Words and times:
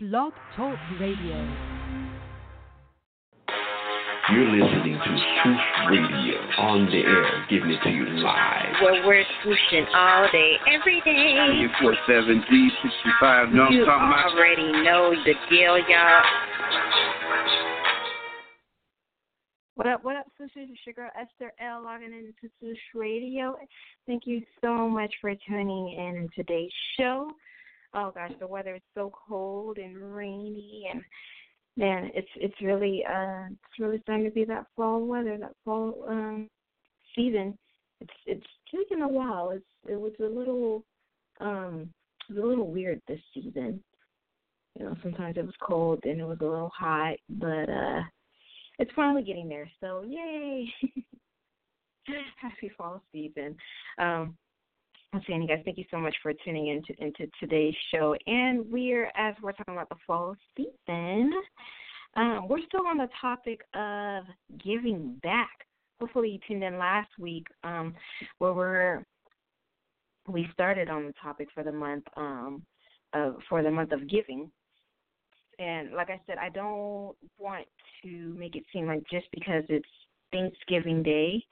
Blog 0.00 0.32
Talk 0.54 0.78
Radio. 1.00 1.34
You're 4.30 4.46
listening 4.46 4.94
to 4.94 5.10
Truth 5.42 5.58
Radio 5.90 6.38
on 6.56 6.86
the 6.86 7.02
air, 7.02 7.44
giving 7.50 7.72
it 7.72 7.82
to 7.82 7.90
you 7.90 8.04
live. 8.22 8.80
Where 8.80 9.04
we're 9.04 9.24
swooshing 9.42 9.86
all 9.92 10.28
day, 10.30 10.52
every 10.72 11.00
day. 11.00 11.34
847 11.82 12.44
G65, 12.46 13.52
know 13.52 13.64
what 13.64 13.72
You 13.72 13.80
I'm 13.82 13.86
talking 13.86 14.06
about? 14.06 14.34
already 14.34 14.70
know 14.84 15.10
the 15.24 15.34
deal, 15.50 15.76
y'all. 15.90 16.22
What 19.74 19.88
up, 19.88 20.04
what 20.04 20.14
up, 20.14 20.26
sisters? 20.38 20.68
It's 20.70 20.80
your 20.86 20.94
girl 20.94 21.10
Esther 21.20 21.52
L 21.58 21.82
logging 21.82 22.12
into 22.12 22.54
Swoosh 22.60 22.78
Radio. 22.94 23.56
Thank 24.06 24.28
you 24.28 24.42
so 24.62 24.88
much 24.88 25.12
for 25.20 25.34
tuning 25.48 25.88
in 25.98 26.16
in 26.18 26.28
today's 26.36 26.70
show. 26.96 27.28
Oh 27.94 28.12
gosh, 28.14 28.32
the 28.38 28.46
weather 28.46 28.74
is 28.74 28.82
so 28.94 29.12
cold 29.28 29.78
and 29.78 30.14
rainy 30.14 30.88
and 30.90 31.02
man, 31.76 32.10
it's 32.14 32.28
it's 32.36 32.60
really 32.60 33.04
uh 33.08 33.46
it's 33.50 33.78
really 33.78 34.00
starting 34.02 34.24
to 34.24 34.30
be 34.30 34.44
that 34.44 34.66
fall 34.76 35.06
weather, 35.06 35.38
that 35.38 35.54
fall 35.64 36.04
um 36.08 36.48
season. 37.14 37.56
It's 38.00 38.12
it's 38.26 38.46
taken 38.74 39.02
a 39.02 39.08
while. 39.08 39.50
It's 39.50 39.64
it 39.88 39.98
was 39.98 40.12
a 40.20 40.24
little 40.24 40.84
um 41.40 41.90
it 42.28 42.34
was 42.34 42.44
a 42.44 42.46
little 42.46 42.70
weird 42.70 43.00
this 43.08 43.20
season. 43.32 43.82
You 44.78 44.84
know, 44.84 44.96
sometimes 45.02 45.36
it 45.36 45.46
was 45.46 45.54
cold 45.62 46.00
and 46.04 46.20
it 46.20 46.24
was 46.24 46.38
a 46.40 46.44
little 46.44 46.72
hot, 46.76 47.16
but 47.28 47.70
uh 47.70 48.02
it's 48.78 48.92
finally 48.94 49.22
getting 49.22 49.48
there. 49.48 49.70
So 49.80 50.04
yay! 50.06 50.68
Happy 52.40 52.70
fall 52.76 53.02
season. 53.12 53.56
Um, 53.98 54.36
I'm 55.14 55.46
guys, 55.46 55.62
thank 55.64 55.78
you 55.78 55.84
so 55.90 55.98
much 55.98 56.14
for 56.22 56.32
tuning 56.44 56.68
into 56.68 57.02
into 57.02 57.30
today's 57.40 57.74
show. 57.92 58.14
And 58.26 58.70
we're 58.70 59.10
as 59.16 59.34
we're 59.42 59.52
talking 59.52 59.74
about 59.74 59.88
the 59.88 59.96
fall 60.06 60.36
season, 60.54 61.32
um, 62.14 62.46
we're 62.46 62.64
still 62.66 62.86
on 62.86 62.98
the 62.98 63.08
topic 63.18 63.62
of 63.74 64.24
giving 64.62 65.18
back. 65.22 65.66
Hopefully, 65.98 66.30
you 66.30 66.38
tuned 66.46 66.62
in 66.62 66.78
last 66.78 67.08
week, 67.18 67.46
um, 67.64 67.94
where 68.38 68.52
we're 68.52 69.04
we 70.28 70.46
started 70.52 70.90
on 70.90 71.06
the 71.06 71.14
topic 71.22 71.48
for 71.54 71.64
the 71.64 71.72
month 71.72 72.04
um, 72.18 72.62
of 73.14 73.36
for 73.48 73.62
the 73.62 73.70
month 73.70 73.92
of 73.92 74.08
giving. 74.10 74.50
And 75.58 75.92
like 75.94 76.10
I 76.10 76.20
said, 76.26 76.36
I 76.36 76.50
don't 76.50 77.16
want 77.38 77.66
to 78.02 78.34
make 78.38 78.56
it 78.56 78.64
seem 78.74 78.86
like 78.86 79.02
just 79.10 79.26
because 79.32 79.64
it's 79.70 79.88
Thanksgiving 80.32 81.02
Day, 81.02 81.42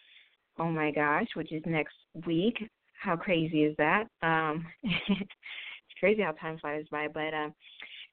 oh 0.58 0.70
my 0.70 0.90
gosh, 0.90 1.26
which 1.34 1.52
is 1.52 1.62
next 1.64 1.96
week. 2.26 2.58
How 3.00 3.16
crazy 3.16 3.64
is 3.64 3.76
that? 3.78 4.04
Um 4.22 4.66
it's 4.82 5.98
crazy 6.00 6.22
how 6.22 6.32
time 6.32 6.58
flies 6.58 6.84
by, 6.90 7.08
but 7.08 7.34
um 7.34 7.54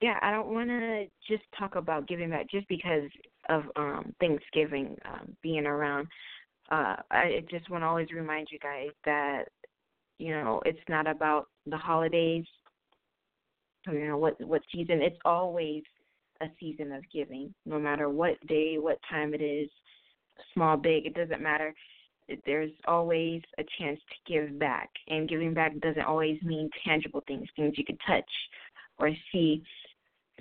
yeah, 0.01 0.19
I 0.21 0.31
don't 0.31 0.53
want 0.53 0.69
to 0.69 1.05
just 1.29 1.43
talk 1.57 1.75
about 1.75 2.07
giving 2.07 2.29
back 2.29 2.49
just 2.49 2.67
because 2.67 3.09
of 3.49 3.63
um 3.75 4.13
Thanksgiving 4.19 4.97
um 5.05 5.35
being 5.41 5.65
around. 5.65 6.07
Uh 6.71 6.97
I 7.11 7.43
just 7.49 7.69
want 7.69 7.83
to 7.83 7.87
always 7.87 8.11
remind 8.11 8.47
you 8.51 8.59
guys 8.59 8.89
that 9.05 9.45
you 10.19 10.31
know, 10.31 10.61
it's 10.65 10.79
not 10.87 11.07
about 11.07 11.47
the 11.65 11.77
holidays 11.77 12.45
you 13.87 14.07
know 14.07 14.17
what 14.17 14.39
what 14.45 14.61
season 14.73 15.01
it's 15.01 15.17
always 15.25 15.83
a 16.41 16.45
season 16.59 16.91
of 16.91 17.03
giving 17.11 17.53
no 17.65 17.79
matter 17.79 18.09
what 18.09 18.35
day 18.47 18.77
what 18.77 18.97
time 19.09 19.33
it 19.33 19.41
is 19.41 19.69
small 20.53 20.77
big 20.77 21.05
it 21.05 21.13
doesn't 21.13 21.41
matter 21.41 21.73
there's 22.45 22.71
always 22.87 23.41
a 23.57 23.63
chance 23.77 23.99
to 24.09 24.33
give 24.33 24.57
back 24.59 24.89
and 25.07 25.29
giving 25.29 25.53
back 25.53 25.77
doesn't 25.79 26.03
always 26.03 26.41
mean 26.43 26.69
tangible 26.85 27.23
things 27.27 27.47
things 27.55 27.73
you 27.77 27.85
can 27.85 27.97
touch 28.07 28.29
or 28.99 29.09
see 29.31 29.63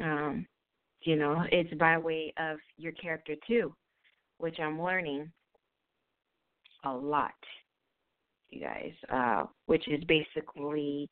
um 0.01 0.47
you 1.03 1.17
know 1.17 1.43
it's 1.51 1.73
by 1.75 1.99
way 1.99 2.33
of 2.39 2.59
your 2.77 2.93
character 2.93 3.35
too 3.47 3.75
which 4.39 4.59
i'm 4.61 4.81
learning 4.81 5.31
a 6.85 6.93
lot 6.93 7.33
you 8.51 8.61
guys 8.61 8.92
uh 9.11 9.45
which 9.67 9.87
is 9.89 10.03
basically 10.05 11.09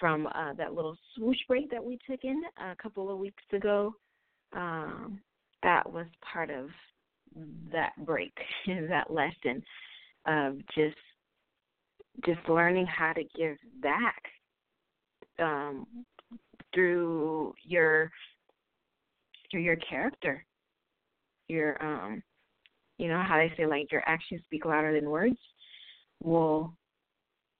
from 0.00 0.26
uh, 0.28 0.52
that 0.54 0.74
little 0.74 0.96
swoosh 1.14 1.38
break 1.48 1.70
that 1.70 1.82
we 1.84 1.98
took 2.08 2.24
in 2.24 2.42
a 2.58 2.74
couple 2.76 3.10
of 3.10 3.18
weeks 3.18 3.42
ago. 3.52 3.94
Um, 4.52 5.20
that 5.62 5.90
was 5.90 6.06
part 6.32 6.50
of 6.50 6.68
that 7.72 7.92
break, 8.04 8.36
that 8.66 9.10
lesson 9.10 9.62
of 10.26 10.58
just 10.74 10.96
just 12.24 12.40
learning 12.48 12.86
how 12.86 13.12
to 13.12 13.24
give 13.36 13.56
back 13.82 14.22
um, 15.38 15.86
through 16.72 17.54
your 17.62 18.10
through 19.50 19.62
your 19.62 19.76
character, 19.76 20.44
your 21.48 21.82
um, 21.82 22.22
you 22.98 23.08
know 23.08 23.22
how 23.26 23.36
they 23.36 23.52
say 23.56 23.66
like 23.66 23.90
your 23.90 24.02
actions 24.06 24.42
speak 24.44 24.64
louder 24.64 24.98
than 24.98 25.10
words. 25.10 25.38
Well, 26.22 26.74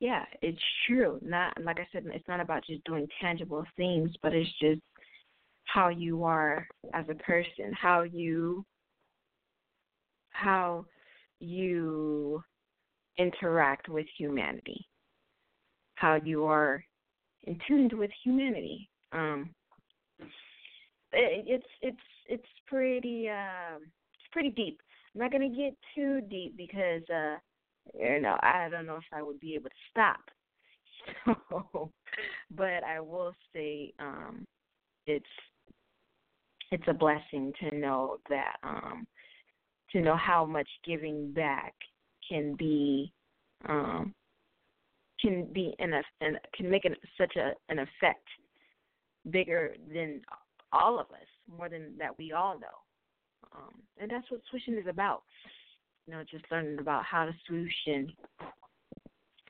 yeah, 0.01 0.25
it's 0.43 0.63
true. 0.87 1.19
Not 1.23 1.53
like 1.63 1.79
I 1.79 1.87
said, 1.93 2.05
it's 2.07 2.29
not 2.29 2.41
about 2.41 2.65
just 2.67 2.85
doing 2.85 3.07
tangible 3.21 3.65
things, 3.77 4.11
but 4.23 4.33
it's 4.35 4.51
just 4.61 4.81
how 5.65 5.89
you 5.89 6.25
are 6.25 6.67
as 6.93 7.07
a 7.09 7.15
person, 7.15 7.73
how 7.81 8.03
you 8.03 8.65
how 10.31 10.85
you 11.41 12.43
interact 13.19 13.89
with 13.89 14.07
humanity, 14.19 14.87
how 15.97 16.19
you 16.25 16.45
are 16.45 16.85
in 17.45 17.59
tuned 17.67 17.93
with 17.93 18.11
humanity. 18.23 18.89
Um, 19.13 19.51
it, 21.13 21.45
it's 21.47 21.67
it's 21.83 21.97
it's 22.29 22.49
pretty 22.67 23.29
uh, 23.29 23.77
it's 23.77 24.29
pretty 24.33 24.51
deep. 24.51 24.81
I'm 25.15 25.21
not 25.21 25.33
gonna 25.33 25.49
get 25.49 25.77
too 25.95 26.21
deep 26.29 26.57
because 26.57 27.03
uh, 27.11 27.37
you 27.93 28.21
know, 28.21 28.37
I 28.41 28.69
don't 28.71 28.87
know 28.87 28.97
if 28.97 29.05
I 29.13 29.23
would 29.23 29.41
be 29.41 29.55
able 29.55 29.71
to 29.71 29.77
stop. 29.91 30.21
So, 31.51 31.91
but 32.51 32.83
I 32.83 32.99
will 32.99 33.35
say 33.53 33.93
um 33.99 34.47
it's 35.07 35.27
it's 36.71 36.85
a 36.89 36.95
blessing 36.95 37.53
to 37.61 37.77
know 37.77 38.17
that 38.31 38.57
um 38.63 39.07
to 39.93 40.01
know 40.01 40.17
how 40.17 40.47
much 40.47 40.69
giving 40.85 41.31
back 41.33 41.75
can 42.29 42.55
be 42.55 43.13
um 43.69 44.15
can 45.21 45.47
be 45.53 45.75
an, 45.79 45.93
an 46.21 46.39
can 46.55 46.71
make 46.71 46.85
an, 46.85 46.95
such 47.19 47.37
a 47.37 47.53
an 47.69 47.79
effect 47.79 48.27
bigger 49.31 49.75
than 49.93 50.21
all 50.73 50.99
of 50.99 51.07
us, 51.07 51.29
more 51.57 51.69
than 51.69 51.97
that 51.99 52.17
we 52.19 52.33
all 52.33 52.59
know. 52.59 52.67
Um, 53.55 53.75
and 53.99 54.11
that's 54.11 54.29
what 54.31 54.41
swooshing 54.53 54.79
is 54.79 54.87
about 54.89 55.23
you 56.07 56.13
know, 56.13 56.23
just 56.31 56.45
learning 56.51 56.79
about 56.79 57.05
how 57.05 57.25
to 57.25 57.33
swoosh 57.47 57.73
and 57.87 58.13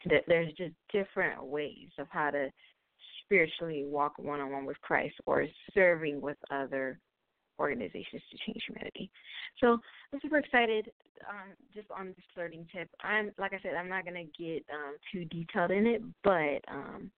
that 0.06 0.22
there's 0.28 0.52
just 0.54 0.74
different 0.92 1.42
ways 1.44 1.88
of 1.98 2.06
how 2.10 2.30
to 2.30 2.50
spiritually 3.24 3.84
walk 3.86 4.12
one 4.18 4.41
on 4.41 4.52
one 4.52 4.66
with 4.66 4.80
Christ 4.80 5.14
or 5.26 5.46
serving 5.72 6.20
with 6.20 6.36
other 6.50 6.98
organizations 7.59 8.22
to 8.31 8.38
change 8.47 8.62
humanity. 8.66 9.10
So 9.60 9.78
I'm 10.12 10.20
super 10.20 10.38
excited 10.38 10.91
um, 11.28 11.53
just 11.75 11.87
on 11.91 12.09
this 12.09 12.25
flirting 12.34 12.66
tip. 12.75 12.88
I'm 13.03 13.32
like 13.38 13.53
I 13.53 13.60
said, 13.62 13.75
I'm 13.75 13.88
not 13.88 14.04
gonna 14.04 14.25
get 14.38 14.65
um, 14.72 14.97
too 15.12 15.25
detailed 15.26 15.70
in 15.70 15.87
it, 15.87 16.03
but 16.22 16.60
um, 16.69 17.10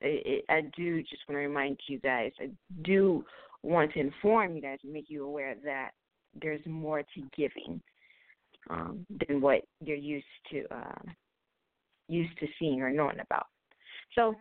it, 0.00 0.22
it, 0.26 0.44
I 0.48 0.62
do 0.76 1.00
just 1.02 1.22
want 1.28 1.36
to 1.36 1.46
remind 1.46 1.78
you 1.86 1.98
guys. 1.98 2.32
I 2.40 2.50
do 2.82 3.24
want 3.62 3.92
to 3.92 4.00
inform 4.00 4.56
you 4.56 4.62
guys 4.62 4.78
and 4.82 4.92
make 4.92 5.06
you 5.08 5.24
aware 5.24 5.54
that 5.64 5.90
there's 6.40 6.64
more 6.66 7.02
to 7.02 7.22
giving 7.36 7.80
um, 8.68 9.04
than 9.26 9.40
what 9.40 9.62
you're 9.84 9.96
used 9.96 10.26
to 10.50 10.64
uh, 10.70 11.10
used 12.08 12.38
to 12.40 12.46
seeing 12.58 12.82
or 12.82 12.90
knowing 12.90 13.20
about. 13.20 13.46
So, 14.14 14.34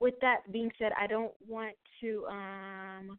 with 0.00 0.14
that 0.20 0.40
being 0.52 0.70
said, 0.78 0.92
I 1.00 1.06
don't 1.06 1.32
want 1.48 1.74
to 2.00 2.26
um, 2.28 3.18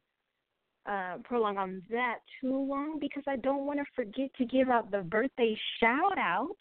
uh, 0.88 1.18
prolong 1.24 1.58
on 1.58 1.82
that 1.92 2.20
too 2.40 2.66
long 2.68 2.98
because 3.00 3.24
I 3.28 3.36
don't 3.38 3.66
want 3.66 3.80
to 3.80 3.86
forget 3.96 4.30
to 4.38 4.46
give 4.46 4.70
out 4.70 4.92
the 4.92 5.02
birthday 5.02 5.58
shout 5.80 6.18
outs. 6.18 6.54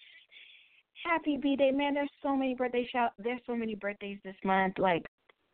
Happy 1.04 1.36
B 1.36 1.56
Day, 1.56 1.70
man! 1.70 1.94
There's 1.94 2.10
so 2.22 2.36
many 2.36 2.54
birthday 2.54 2.88
shout. 2.90 3.12
There's 3.18 3.40
so 3.46 3.54
many 3.54 3.74
birthdays 3.74 4.18
this 4.24 4.34
month. 4.44 4.78
Like 4.78 5.04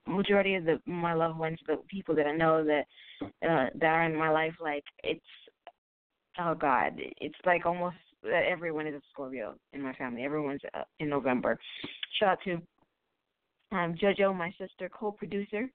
majority 0.07 0.55
of 0.55 0.65
the 0.65 0.81
my 0.87 1.13
loved 1.13 1.39
ones, 1.39 1.59
the 1.67 1.77
people 1.89 2.15
that 2.15 2.27
I 2.27 2.35
know 2.35 2.65
that 2.65 2.85
uh, 3.23 3.67
that 3.75 3.87
are 3.87 4.05
in 4.05 4.17
my 4.17 4.31
life, 4.31 4.55
like 4.61 4.85
it's 5.05 5.21
oh 6.39 6.55
god, 6.55 6.95
it's 6.97 7.35
like 7.45 7.67
almost 7.67 7.97
everyone 8.25 8.87
is 8.87 8.95
a 8.95 9.01
Scorpio 9.13 9.55
in 9.73 9.83
my 9.83 9.93
family. 9.95 10.23
Everyone's 10.23 10.63
uh, 10.75 10.85
in 11.01 11.09
November. 11.09 11.59
Shout 12.19 12.31
out 12.31 12.39
to 12.45 12.53
um, 13.77 13.95
JoJo, 13.95 14.37
my 14.37 14.55
sister, 14.59 14.89
co-producer 14.89 15.69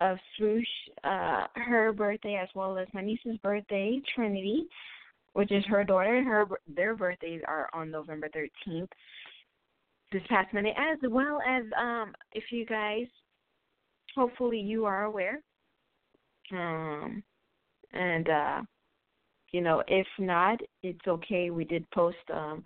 of 0.00 0.18
Swoosh, 0.36 0.66
uh, 1.04 1.46
her 1.54 1.92
birthday 1.92 2.38
as 2.40 2.48
well 2.54 2.78
as 2.78 2.88
my 2.92 3.02
niece's 3.02 3.36
birthday, 3.42 4.00
Trinity, 4.14 4.66
which 5.32 5.50
is 5.52 5.64
her 5.66 5.84
daughter. 5.84 6.16
And 6.16 6.26
her 6.26 6.46
their 6.74 6.94
birthdays 6.94 7.42
are 7.46 7.68
on 7.72 7.90
November 7.90 8.28
13th. 8.28 8.88
This 10.10 10.22
past 10.28 10.54
Monday, 10.54 10.74
as 10.76 10.98
well 11.10 11.38
as 11.46 11.64
um, 11.78 12.14
if 12.32 12.44
you 12.50 12.64
guys 12.64 13.06
hopefully 14.14 14.58
you 14.58 14.84
are 14.84 15.04
aware. 15.04 15.40
Um, 16.52 17.22
and 17.92 18.28
uh, 18.28 18.62
you 19.52 19.60
know, 19.60 19.82
if 19.86 20.06
not, 20.18 20.58
it's 20.82 21.06
okay. 21.06 21.50
We 21.50 21.64
did 21.64 21.88
post. 21.90 22.16
Um, 22.32 22.64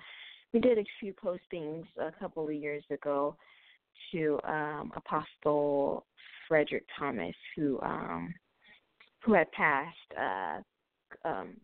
we 0.52 0.60
did 0.60 0.78
a 0.78 0.84
few 1.00 1.14
postings 1.14 1.84
a 2.00 2.12
couple 2.18 2.46
of 2.46 2.54
years 2.54 2.84
ago 2.90 3.36
to 4.12 4.38
um, 4.46 4.92
Apostle 4.96 6.04
Frederick 6.52 6.84
Thomas, 6.98 7.34
who 7.56 7.80
um, 7.80 8.34
who 9.24 9.32
had 9.32 9.50
passed 9.52 9.96
uh, 10.20 10.58
um, 11.26 11.54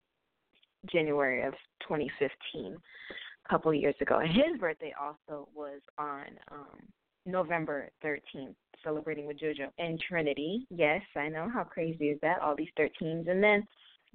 January 0.91 1.43
of 1.43 1.53
2015, 1.83 2.75
a 2.75 3.49
couple 3.51 3.75
years 3.75 3.95
ago, 4.01 4.21
and 4.21 4.31
his 4.31 4.59
birthday 4.59 4.95
also 4.99 5.47
was 5.55 5.83
on 5.99 6.25
um, 6.51 6.79
November 7.27 7.91
13th, 8.03 8.55
celebrating 8.83 9.27
with 9.27 9.39
JoJo 9.39 9.69
and 9.79 10.01
Trinity. 10.01 10.67
Yes, 10.71 11.03
I 11.15 11.29
know 11.29 11.51
how 11.53 11.65
crazy 11.65 12.07
is 12.07 12.19
that? 12.23 12.41
All 12.41 12.57
these 12.57 12.73
13s, 12.79 13.29
and 13.29 13.45
then 13.45 13.67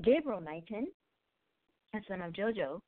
Gabriel 0.02 0.42
Knighton, 0.42 0.88
a 1.94 2.00
son 2.08 2.24
of 2.24 2.34
JoJo, 2.34 2.80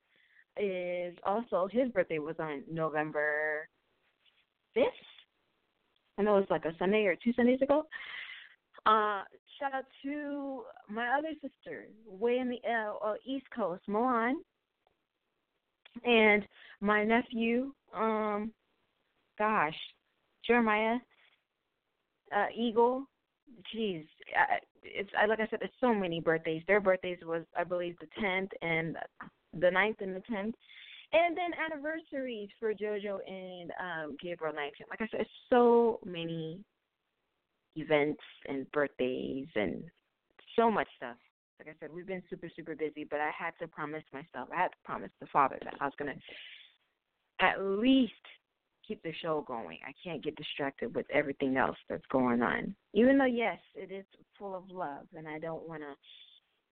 is 0.58 1.16
also 1.24 1.68
his 1.72 1.92
birthday 1.92 2.18
was 2.18 2.38
on 2.40 2.64
November 2.68 3.70
5th. 4.76 4.86
I 6.18 6.22
know 6.22 6.38
it's 6.38 6.52
like 6.52 6.66
a 6.66 6.76
Sunday 6.80 7.06
or 7.06 7.16
two 7.16 7.34
Sundays 7.34 7.62
ago. 7.62 7.86
Uh, 8.86 9.24
shout 9.60 9.74
out 9.74 9.86
to 10.04 10.62
my 10.90 11.18
other 11.18 11.32
sister, 11.42 11.88
way 12.08 12.38
in 12.38 12.50
the 12.50 12.60
uh, 12.70 12.94
uh, 13.06 13.14
East 13.26 13.46
Coast, 13.56 13.82
Milan, 13.88 14.38
and 16.04 16.46
my 16.82 17.04
nephew. 17.04 17.72
Um, 17.94 18.52
gosh, 19.38 19.76
Jeremiah, 20.46 20.98
uh, 22.36 22.48
Eagle. 22.56 23.06
Jeez, 23.74 24.06
I, 24.36 24.58
it's 24.84 25.10
I, 25.20 25.26
like 25.26 25.40
I 25.40 25.48
said, 25.48 25.60
there's 25.62 25.72
so 25.80 25.94
many 25.94 26.20
birthdays. 26.20 26.62
Their 26.68 26.82
birthdays 26.82 27.20
was 27.26 27.44
I 27.58 27.64
believe 27.64 27.96
the 28.00 28.08
10th 28.22 28.50
and 28.62 28.98
the 29.54 29.68
9th 29.68 30.02
and 30.02 30.16
the 30.16 30.24
10th. 30.32 30.54
And 31.13 31.38
then 31.38 31.52
anniversaries 31.54 32.50
for 32.60 32.74
JoJo 32.74 33.19
and 33.28 33.72
um, 33.80 34.18
Gabriel 34.22 34.54
Knighton. 34.54 34.86
Like 34.90 35.02
I 35.02 35.07
said, 35.12 35.25
so 35.50 36.00
many 36.06 36.60
events 37.75 38.22
and 38.48 38.69
birthdays 38.72 39.48
and 39.56 39.84
so 40.56 40.72
much 40.72 40.88
stuff. 40.98 41.18
Like 41.60 41.69
I 41.69 41.80
said, 41.80 41.94
we've 41.94 42.07
been 42.07 42.24
super, 42.30 42.50
super 42.56 42.75
busy, 42.75 43.06
but 43.10 43.19
I 43.19 43.31
had 43.38 43.52
to 43.62 43.68
promise 43.68 44.04
myself, 44.12 44.50
I 44.54 44.62
had 44.62 44.68
to 44.69 44.78
promise 44.84 45.12
the 45.22 45.28
Father 45.28 45.57
that 45.63 45.75
I 45.80 45.86
was 45.86 45.94
going 45.98 46.13
to 46.13 47.46
at 47.46 47.62
least 47.62 48.13
keep 48.88 49.02
the 49.04 49.13
show 49.22 49.44
going. 49.48 49.80
I 49.88 49.94
can't 50.04 50.24
get 50.24 50.36
distracted 50.36 50.94
with 50.96 51.06
everything 51.13 51.57
else 51.57 51.78
that's 51.90 52.06
going 52.12 52.42
on. 52.42 52.75
Even 52.94 53.18
though, 53.18 53.25
yes, 53.25 53.60
it 53.74 53.92
is 53.92 54.06
full 54.38 54.56
of 54.56 54.69
love, 54.69 55.07
and 55.16 55.28
I 55.28 55.40
don't 55.40 55.68
want 55.68 55.81
to. 55.81 55.94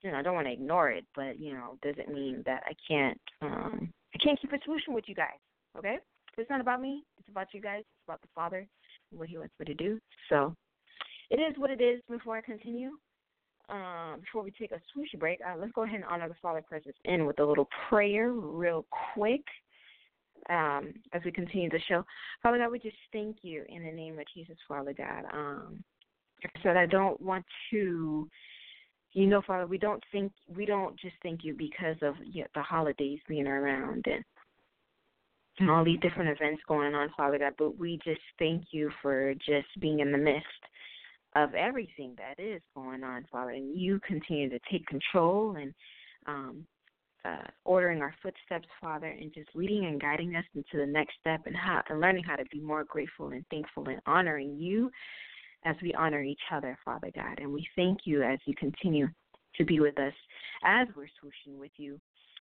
You 0.02 0.12
know, 0.12 0.18
I 0.18 0.22
don't 0.22 0.36
want 0.36 0.48
to 0.48 0.54
ignore 0.54 0.90
it, 0.92 1.06
but 1.16 1.40
you 1.40 1.54
know, 1.54 1.78
doesn't 1.82 2.14
mean 2.14 2.44
that 2.46 2.64
I 2.66 2.74
can't 2.86 3.22
um 3.42 3.94
can't 4.24 4.40
keep 4.40 4.54
a 4.54 4.58
solution 4.64 4.94
with 4.94 5.06
you 5.08 5.16
guys. 5.16 5.40
Okay? 5.78 5.98
It's 6.38 6.50
not 6.50 6.62
about 6.62 6.82
me. 6.82 7.04
It's 7.20 7.30
about 7.30 7.48
you 7.54 7.62
guys. 7.62 7.82
It's 7.82 8.08
about 8.08 8.22
the 8.22 8.28
Father 8.34 8.68
and 9.12 9.20
what 9.20 9.30
He 9.30 9.38
wants 9.38 9.54
me 9.60 9.66
to 9.66 9.74
do. 9.74 10.00
So 10.30 10.56
it 11.30 11.38
is 11.38 11.58
what 11.58 11.70
it 11.70 11.82
is. 11.82 12.02
Before 12.10 12.38
I 12.38 12.42
continue, 12.42 12.92
um, 13.70 14.22
before 14.22 14.44
we 14.44 14.52
take 14.52 14.72
a 14.72 14.82
swoosh 14.92 15.14
break, 15.20 15.40
uh, 15.48 15.58
let's 15.58 15.72
go 15.74 15.84
ahead 15.84 15.96
and 15.96 16.06
honor 16.06 16.28
the 16.28 16.36
Father 16.42 16.64
presence 16.68 16.96
in 17.06 17.26
with 17.26 17.40
a 17.40 17.46
little 17.46 17.70
prayer, 17.90 18.32
real 18.32 18.86
quick. 19.14 19.44
Um, 20.50 20.94
as 21.14 21.22
we 21.24 21.32
continue 21.32 21.70
the 21.70 21.80
show, 21.88 22.04
Father 22.42 22.58
God, 22.58 22.72
we 22.72 22.80
just 22.80 22.98
thank 23.14 23.38
you 23.44 23.64
in 23.70 23.86
the 23.86 23.92
name 23.92 24.20
of 24.20 24.26
Jesus, 24.34 24.58
Father 24.68 24.94
God. 24.94 25.24
Um, 25.32 25.84
said, 26.62 26.78
I 26.78 26.86
don't 26.86 27.20
want 27.22 27.46
to 27.72 28.28
you 29.14 29.28
know, 29.28 29.42
Father, 29.46 29.68
we 29.68 29.78
don't 29.78 30.04
think 30.12 30.32
we 30.48 30.66
don't 30.66 31.00
just 31.00 31.16
thank 31.22 31.44
you 31.44 31.56
because 31.58 31.96
of 32.02 32.16
you 32.24 32.42
know, 32.42 32.48
the 32.56 32.62
holidays 32.62 33.20
being 33.28 33.48
around 33.48 34.06
and 34.08 35.70
all 35.70 35.86
these 35.86 36.00
different 36.00 36.30
events 36.30 36.62
going 36.68 36.96
on, 36.96 37.10
Father 37.16 37.38
God, 37.38 37.54
but 37.58 37.78
we 37.78 38.00
just 38.04 38.22
thank 38.40 38.66
you 38.72 38.92
for 39.02 39.34
just 39.36 39.68
being 39.80 40.00
in 40.00 40.12
the 40.12 40.18
midst 40.18 40.48
of 41.36 41.54
everything 41.54 42.16
that 42.18 42.42
is 42.44 42.62
going 42.76 43.04
on, 43.04 43.26
Father, 43.32 43.52
and 43.52 43.78
you 43.80 44.00
continue 44.06 44.50
to 44.50 44.60
take 44.72 44.86
control 44.88 45.56
and 45.56 45.74
um 46.28 46.66
uh, 47.26 47.48
ordering 47.64 48.02
our 48.02 48.14
footsteps, 48.22 48.68
Father, 48.82 49.08
and 49.08 49.34
just 49.34 49.48
leading 49.56 49.86
and 49.86 50.02
guiding 50.02 50.36
us 50.36 50.44
into 50.56 50.76
the 50.76 50.86
next 50.86 51.14
step 51.22 51.40
and 51.46 51.56
how 51.56 51.82
and 51.90 52.02
learning 52.02 52.24
how 52.24 52.36
to 52.36 52.44
be 52.52 52.60
more 52.60 52.84
grateful 52.84 53.30
and 53.30 53.46
thankful 53.50 53.88
and 53.88 54.02
honoring 54.06 54.58
you 54.58 54.92
as 55.66 55.76
we 55.82 55.94
honor 55.94 56.22
each 56.22 56.42
other, 56.52 56.78
Father 56.84 57.10
God. 57.16 57.40
And 57.40 57.52
we 57.52 57.68
thank 57.76 58.00
you 58.06 58.24
as 58.24 58.40
you 58.46 58.56
continue 58.56 59.08
to 59.56 59.66
be 59.66 59.80
with 59.80 59.98
us 60.00 60.14
as 60.64 60.88
we're 60.96 61.06
swooshing 61.06 61.60
with 61.60 61.72
you, 61.78 62.00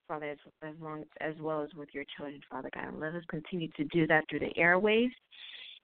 Father, 0.07 0.31
as, 0.31 0.39
as 0.63 0.75
long 0.81 1.05
as 1.21 1.35
well 1.41 1.63
as 1.63 1.71
with 1.75 1.89
your 1.93 2.05
children, 2.17 2.41
Father 2.51 2.71
God. 2.75 2.89
And 2.89 3.01
let 3.01 3.15
us 3.15 3.25
continue 3.29 3.69
to 3.77 3.85
do 3.85 4.07
that 4.07 4.25
through 4.29 4.41
the 4.41 4.53
airwaves, 4.59 5.11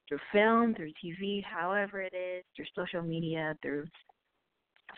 through 0.08 0.18
film, 0.32 0.74
through 0.74 0.92
TV, 1.04 1.42
however 1.44 2.02
it 2.02 2.14
is, 2.14 2.44
through 2.54 2.66
social 2.74 3.02
media, 3.02 3.56
through 3.62 3.86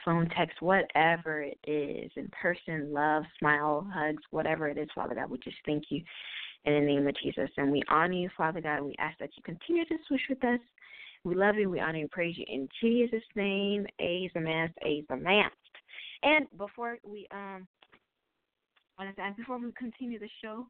phone, 0.05 0.29
text, 0.37 0.61
whatever 0.61 1.43
it 1.43 1.59
is, 1.67 2.11
in 2.17 2.29
person, 2.41 2.93
love, 2.93 3.25
smile, 3.39 3.87
hugs, 3.93 4.23
whatever 4.31 4.69
it 4.69 4.79
is, 4.79 4.89
Father 4.95 5.15
God. 5.15 5.31
We 5.31 5.39
just 5.39 5.57
thank 5.67 5.85
you 5.91 6.03
in 6.65 6.75
the 6.75 6.81
name 6.81 7.07
of 7.07 7.17
Jesus. 7.23 7.51
And 7.57 7.73
we 7.73 7.83
honor 7.89 8.15
you, 8.15 8.31
Father 8.37 8.61
God. 8.61 8.83
We 8.83 8.95
ask 8.99 9.19
that 9.19 9.31
you 9.37 9.43
continue 9.43 9.85
to 9.87 9.97
swoosh 10.07 10.29
with 10.29 10.45
us 10.45 10.61
we 11.29 11.35
love 11.35 11.57
you. 11.57 11.71
We 11.71 11.81
honor 11.81 11.99
you. 11.99 12.09
Praise 12.09 12.37
you 12.37 12.45
in 12.49 12.69
Jesus' 12.81 13.23
name. 13.37 13.87
A's 14.01 14.31
a 14.35 14.41
mask. 14.41 14.73
A's 14.85 15.05
a 15.11 15.17
mask. 15.17 15.53
And 16.23 16.47
before 16.57 16.99
we 17.05 17.29
um, 17.31 17.67
before 19.37 19.59
we 19.59 19.71
continue 19.79 20.19
the 20.19 20.29
show, 20.43 20.67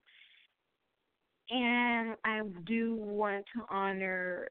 and 1.50 2.16
I 2.24 2.42
do 2.66 2.96
want 2.96 3.44
to 3.56 3.62
honor 3.70 4.48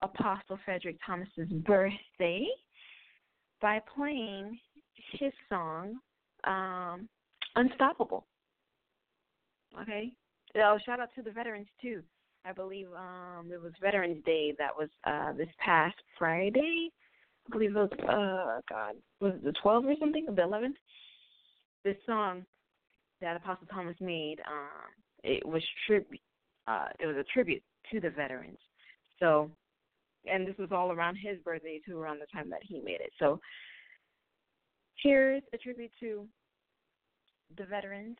Apostle 0.00 0.58
Frederick 0.64 0.96
Thomas's 1.04 1.52
birthday 1.66 2.46
by 3.60 3.80
playing 3.94 4.58
his 5.12 5.32
song 5.48 5.98
um, 6.44 7.08
"Unstoppable." 7.56 8.26
Okay. 9.82 10.12
Oh, 10.56 10.78
shout 10.86 11.00
out 11.00 11.10
to 11.16 11.22
the 11.22 11.30
veterans 11.30 11.68
too. 11.82 12.02
I 12.48 12.52
believe 12.52 12.86
um 12.96 13.50
it 13.52 13.60
was 13.60 13.72
Veterans 13.80 14.24
Day 14.24 14.54
that 14.58 14.70
was 14.76 14.88
uh 15.04 15.32
this 15.34 15.48
past 15.62 15.96
Friday. 16.18 16.90
I 17.46 17.52
believe 17.52 17.76
it 17.76 17.78
was 17.78 17.90
uh 18.02 18.60
God 18.68 18.94
was 19.20 19.34
it 19.34 19.44
the 19.44 19.52
12th 19.64 19.84
or 19.84 19.94
something, 20.00 20.26
the 20.26 20.42
11th. 20.42 20.74
This 21.84 21.96
song 22.06 22.44
that 23.20 23.36
Apostle 23.36 23.66
Thomas 23.66 23.96
made, 24.00 24.36
um, 24.48 24.90
it 25.24 25.46
was 25.46 25.62
tribute. 25.86 26.20
Uh, 26.66 26.86
it 27.00 27.06
was 27.06 27.16
a 27.16 27.24
tribute 27.32 27.62
to 27.90 28.00
the 28.00 28.10
veterans. 28.10 28.58
So, 29.18 29.50
and 30.30 30.46
this 30.46 30.56
was 30.58 30.68
all 30.70 30.92
around 30.92 31.16
his 31.16 31.38
birthday 31.44 31.80
too, 31.84 31.98
around 31.98 32.20
the 32.20 32.26
time 32.32 32.50
that 32.50 32.60
he 32.62 32.80
made 32.80 33.00
it. 33.00 33.10
So, 33.18 33.40
here's 35.02 35.42
a 35.52 35.58
tribute 35.58 35.90
to 36.00 36.26
the 37.56 37.64
veterans 37.64 38.18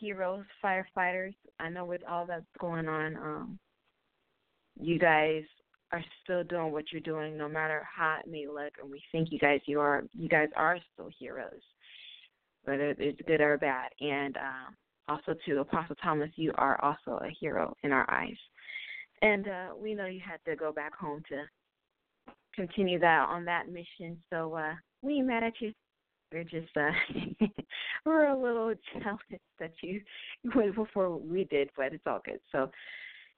heroes, 0.00 0.44
firefighters. 0.62 1.34
I 1.60 1.68
know 1.68 1.84
with 1.84 2.02
all 2.08 2.26
that's 2.26 2.44
going 2.58 2.88
on, 2.88 3.16
um, 3.16 3.58
you 4.80 4.98
guys 4.98 5.42
are 5.92 6.04
still 6.22 6.42
doing 6.44 6.72
what 6.72 6.84
you're 6.90 7.00
doing, 7.00 7.36
no 7.36 7.48
matter 7.48 7.86
how 7.94 8.18
it 8.24 8.30
may 8.30 8.46
look. 8.46 8.72
And 8.82 8.90
we 8.90 9.02
think 9.12 9.28
you 9.30 9.38
guys, 9.38 9.60
you 9.66 9.80
are, 9.80 10.04
you 10.12 10.28
guys 10.28 10.48
are 10.56 10.78
still 10.92 11.10
heroes, 11.18 11.62
whether 12.64 12.94
it's 12.98 13.20
good 13.26 13.40
or 13.40 13.58
bad. 13.58 13.90
And 14.00 14.36
um, 14.36 14.76
also 15.08 15.34
to 15.46 15.60
Apostle 15.60 15.96
Thomas, 16.02 16.30
you 16.36 16.52
are 16.56 16.82
also 16.82 17.22
a 17.24 17.30
hero 17.40 17.76
in 17.82 17.92
our 17.92 18.10
eyes. 18.10 18.36
And 19.22 19.46
uh, 19.46 19.68
we 19.80 19.94
know 19.94 20.06
you 20.06 20.20
had 20.20 20.40
to 20.50 20.56
go 20.56 20.72
back 20.72 20.96
home 20.96 21.22
to 21.28 21.42
continue 22.54 22.98
that 22.98 23.26
on 23.28 23.44
that 23.44 23.68
mission. 23.68 24.18
So 24.30 24.54
uh, 24.54 24.74
we 25.02 25.14
ain't 25.14 25.26
mad 25.26 25.44
at 25.44 25.54
you. 25.60 25.72
We're 26.32 26.42
just 26.42 26.76
uh 26.76 26.90
we're 28.04 28.26
a 28.26 28.38
little 28.38 28.74
jealous 28.92 29.40
that 29.58 29.72
you 29.82 30.00
went 30.54 30.74
before 30.74 31.16
we 31.16 31.44
did, 31.44 31.70
but 31.76 31.92
it's 31.92 32.06
all 32.06 32.20
good. 32.24 32.40
So 32.52 32.70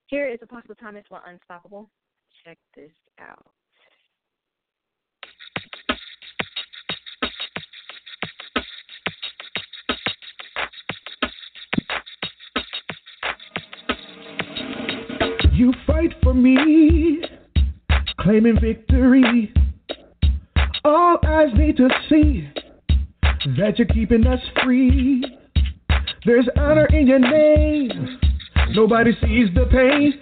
here 0.07 0.29
is 0.29 0.39
Apostle 0.43 0.75
Thomas 0.75 1.05
for 1.09 1.21
Unstoppable. 1.27 1.91
Check 2.45 2.59
this 2.75 2.91
out. 3.21 3.47
You 15.53 15.73
fight 15.87 16.13
for 16.23 16.35
me, 16.35 17.23
claiming 18.21 18.61
victory. 18.61 19.53
All 20.85 21.19
eyes 21.25 21.49
need 21.55 21.79
to 21.79 21.89
see 22.11 22.47
that 23.55 23.79
you're 23.79 23.87
keeping 23.87 24.27
us 24.27 24.41
free. 24.65 25.25
There's 26.25 26.49
honor 26.57 26.87
in 26.87 27.07
your 27.07 27.21
name. 27.21 28.19
Nobody 28.71 29.13
sees 29.23 29.49
the 29.55 29.67
pain, 29.71 30.15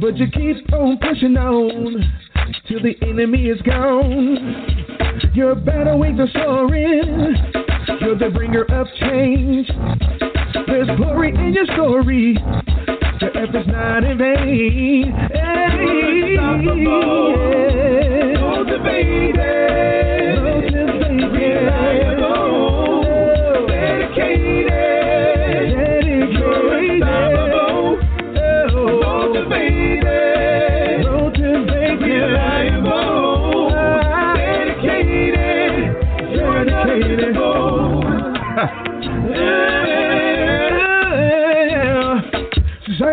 but 0.00 0.16
you 0.16 0.26
keep 0.30 0.72
on 0.72 0.98
pushing 0.98 1.36
on. 1.36 2.12
till 2.66 2.82
the 2.82 2.94
enemy 3.02 3.48
is 3.48 3.60
gone. 3.62 4.66
Your 5.34 5.54
battle 5.54 5.98
wings 5.98 6.20
are 6.20 6.28
soaring. 6.32 7.36
You're 8.00 8.18
the 8.18 8.30
bringer 8.32 8.64
of 8.64 8.86
change. 8.98 9.68
There's 10.66 10.88
glory 10.96 11.34
in 11.34 11.52
your 11.52 11.66
story. 11.66 12.38
Your 13.20 13.36
efforts 13.36 13.68
not 13.68 14.04
in 14.04 14.18
vain. 14.18 15.12
Hey, 15.32 16.34
yeah. 16.34 16.56
Motivated. 18.40 20.11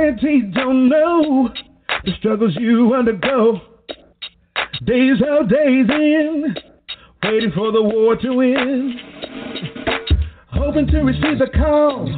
Society 0.10 0.42
don't 0.54 0.89
know 0.89 1.50
the 2.04 2.12
struggles 2.20 2.56
you 2.60 2.94
undergo. 2.96 3.62
Days 4.86 5.22
out, 5.30 5.50
days 5.50 5.86
in, 5.89 6.56
waiting 7.24 7.51
for 7.54 7.72
the 7.72 7.82
war 7.82 8.16
to 8.16 8.42
end. 8.42 8.94
Hoping 10.51 10.88
to 10.88 11.01
receive 11.01 11.42
a 11.42 11.58
call 11.58 12.10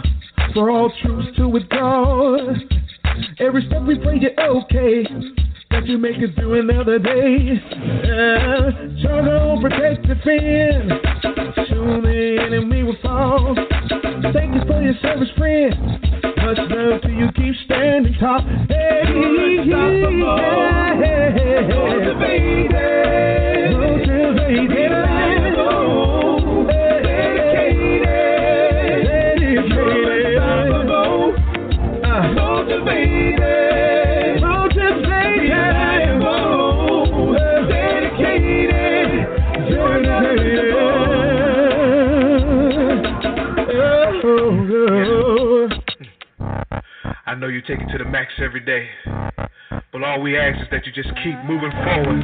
for 0.54 0.70
all 0.72 0.92
troops 1.02 1.28
to 1.38 1.50
withdraw. 1.50 2.38
Every 3.40 3.66
step 3.68 3.84
we 3.84 4.00
pray 4.00 4.20
you're 4.20 4.40
okay, 4.40 5.06
that 5.72 5.86
you 5.88 5.98
make 5.98 6.18
it 6.18 6.36
through 6.36 6.60
another 6.60 7.00
day. 7.00 7.60
Uh, 8.04 8.72
struggle, 9.00 9.60
protect, 9.62 10.08
defend. 10.08 10.92
Soon 11.70 12.04
the 12.04 12.38
enemy 12.46 12.84
will 12.84 12.98
fall. 13.02 13.56
Thank 14.34 14.56
you 14.56 14.62
for 14.68 14.82
your 14.82 14.94
service, 15.02 15.30
friend. 15.38 15.74
Much 16.44 16.58
love 16.70 17.02
to 17.04 17.10
you. 17.10 17.32
Keep 17.36 17.56
standing 17.66 18.14
tall. 18.20 18.42
Hey, 18.68 19.02
Unstoppable. 19.06 20.38
yeah. 21.02 21.68
Motivated, 21.70 22.72
you 47.62 47.76
take 47.76 47.86
it 47.86 47.92
to 47.92 47.98
the 48.04 48.10
max 48.10 48.32
every 48.40 48.62
day. 48.62 48.88
But 49.92 50.04
all 50.04 50.22
we 50.22 50.38
ask 50.38 50.60
is 50.62 50.68
that 50.72 50.86
you 50.86 50.92
just 50.92 51.10
keep 51.24 51.36
moving 51.46 51.72
forward. 51.84 52.24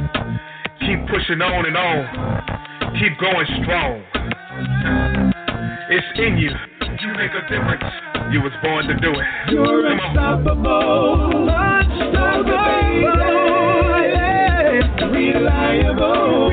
Keep 0.80 1.06
pushing 1.08 1.40
on 1.42 1.66
and 1.66 1.76
on. 1.76 2.06
Keep 2.98 3.18
going 3.20 3.46
strong. 3.62 4.02
It's 5.90 6.06
in 6.18 6.38
you. 6.38 6.50
You 7.00 7.08
make 7.14 7.30
a 7.30 7.42
difference. 7.42 7.84
You 8.32 8.40
was 8.42 8.52
born 8.62 8.86
to 8.88 8.94
do 9.00 9.12
it. 9.12 9.26
You're 9.52 9.88
Come 9.88 10.00
on. 10.00 10.08
unstoppable, 10.10 11.46
motivated, 13.78 15.12
reliable, 15.12 16.50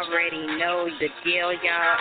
already 0.00 0.46
know 0.58 0.88
the 1.00 1.08
deal, 1.24 1.52
y'all. 1.52 1.96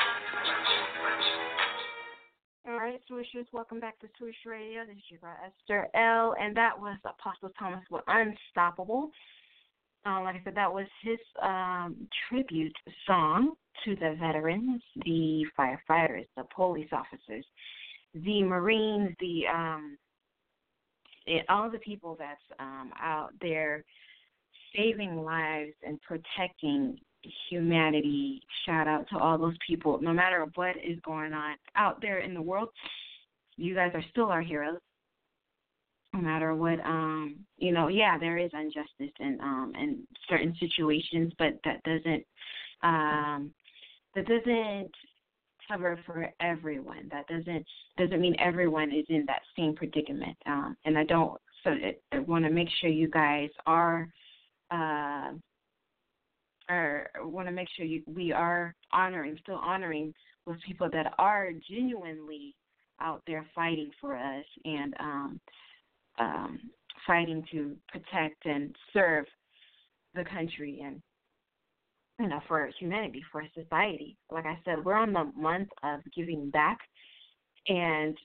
All 2.67 2.79
right, 2.79 3.01
Swooshers, 3.09 3.45
welcome 3.51 3.79
back 3.79 3.99
to 3.99 4.07
Swoosh 4.17 4.35
Radio. 4.45 4.85
This 4.85 4.95
is 4.95 5.03
your 5.09 5.19
girl 5.19 5.35
Esther 5.45 5.87
L, 5.95 6.35
and 6.39 6.55
that 6.55 6.79
was 6.79 6.97
Apostle 7.03 7.49
Thomas 7.57 7.83
with 7.89 8.03
Unstoppable. 8.07 9.09
Um, 10.05 10.23
like 10.23 10.35
I 10.35 10.41
said, 10.43 10.55
that 10.55 10.71
was 10.71 10.87
his 11.03 11.19
um, 11.41 12.07
tribute 12.29 12.75
song 13.05 13.53
to 13.83 13.95
the 13.95 14.15
veterans, 14.19 14.81
the 15.05 15.45
firefighters, 15.57 16.27
the 16.37 16.43
police 16.55 16.89
officers, 16.91 17.45
the 18.13 18.43
Marines, 18.43 19.15
the 19.19 19.43
um, 19.53 19.97
all 21.49 21.69
the 21.69 21.79
people 21.79 22.15
that's 22.17 22.41
um, 22.59 22.91
out 22.99 23.29
there 23.41 23.83
saving 24.75 25.23
lives 25.23 25.73
and 25.85 25.99
protecting 26.01 26.97
humanity. 27.49 28.41
Shout 28.65 28.87
out 28.87 29.07
to 29.09 29.17
all 29.17 29.37
those 29.37 29.55
people. 29.65 29.99
No 30.01 30.13
matter 30.13 30.45
what 30.55 30.75
is 30.77 30.99
going 31.05 31.33
on 31.33 31.55
out 31.75 32.01
there 32.01 32.19
in 32.19 32.33
the 32.33 32.41
world, 32.41 32.69
you 33.57 33.75
guys 33.75 33.91
are 33.93 34.03
still 34.11 34.25
our 34.25 34.41
heroes. 34.41 34.79
No 36.13 36.19
matter 36.21 36.53
what, 36.55 36.79
um, 36.81 37.37
you 37.57 37.71
know, 37.71 37.87
yeah, 37.87 38.17
there 38.17 38.37
is 38.37 38.51
injustice 38.53 39.15
in 39.19 39.39
um 39.41 39.73
in 39.79 40.05
certain 40.29 40.55
situations, 40.59 41.31
but 41.37 41.59
that 41.63 41.81
doesn't 41.83 42.25
um 42.83 43.51
that 44.15 44.27
doesn't 44.27 44.91
cover 45.69 45.99
for 46.05 46.29
everyone. 46.41 47.09
That 47.11 47.27
doesn't 47.27 47.65
doesn't 47.97 48.19
mean 48.19 48.35
everyone 48.39 48.91
is 48.91 49.05
in 49.09 49.25
that 49.27 49.41
same 49.57 49.75
predicament. 49.75 50.35
Um, 50.45 50.75
and 50.85 50.97
I 50.97 51.05
don't. 51.05 51.39
So 51.63 51.71
it, 51.71 52.01
I 52.11 52.19
want 52.19 52.43
to 52.45 52.51
make 52.51 52.67
sure 52.79 52.89
you 52.89 53.09
guys 53.09 53.49
are. 53.65 54.09
Uh, 54.69 55.33
or 56.71 57.07
want 57.23 57.47
to 57.47 57.51
make 57.51 57.67
sure 57.75 57.85
you, 57.85 58.01
we 58.07 58.31
are 58.31 58.73
honoring, 58.93 59.37
still 59.41 59.55
honoring 59.55 60.13
those 60.47 60.57
people 60.65 60.89
that 60.91 61.13
are 61.17 61.51
genuinely 61.69 62.55
out 62.99 63.21
there 63.27 63.45
fighting 63.53 63.91
for 63.99 64.15
us 64.15 64.45
and 64.63 64.93
um, 64.99 65.39
um, 66.19 66.59
fighting 67.05 67.43
to 67.51 67.75
protect 67.89 68.45
and 68.45 68.75
serve 68.93 69.25
the 70.13 70.23
country 70.23 70.81
and 70.83 71.01
you 72.19 72.27
know 72.27 72.39
for 72.47 72.69
humanity, 72.79 73.23
for 73.31 73.43
society. 73.55 74.15
Like 74.29 74.45
I 74.45 74.57
said, 74.63 74.83
we're 74.83 74.95
on 74.95 75.13
the 75.13 75.31
month 75.35 75.69
of 75.83 76.01
giving 76.15 76.49
back, 76.51 76.77
and 77.67 78.17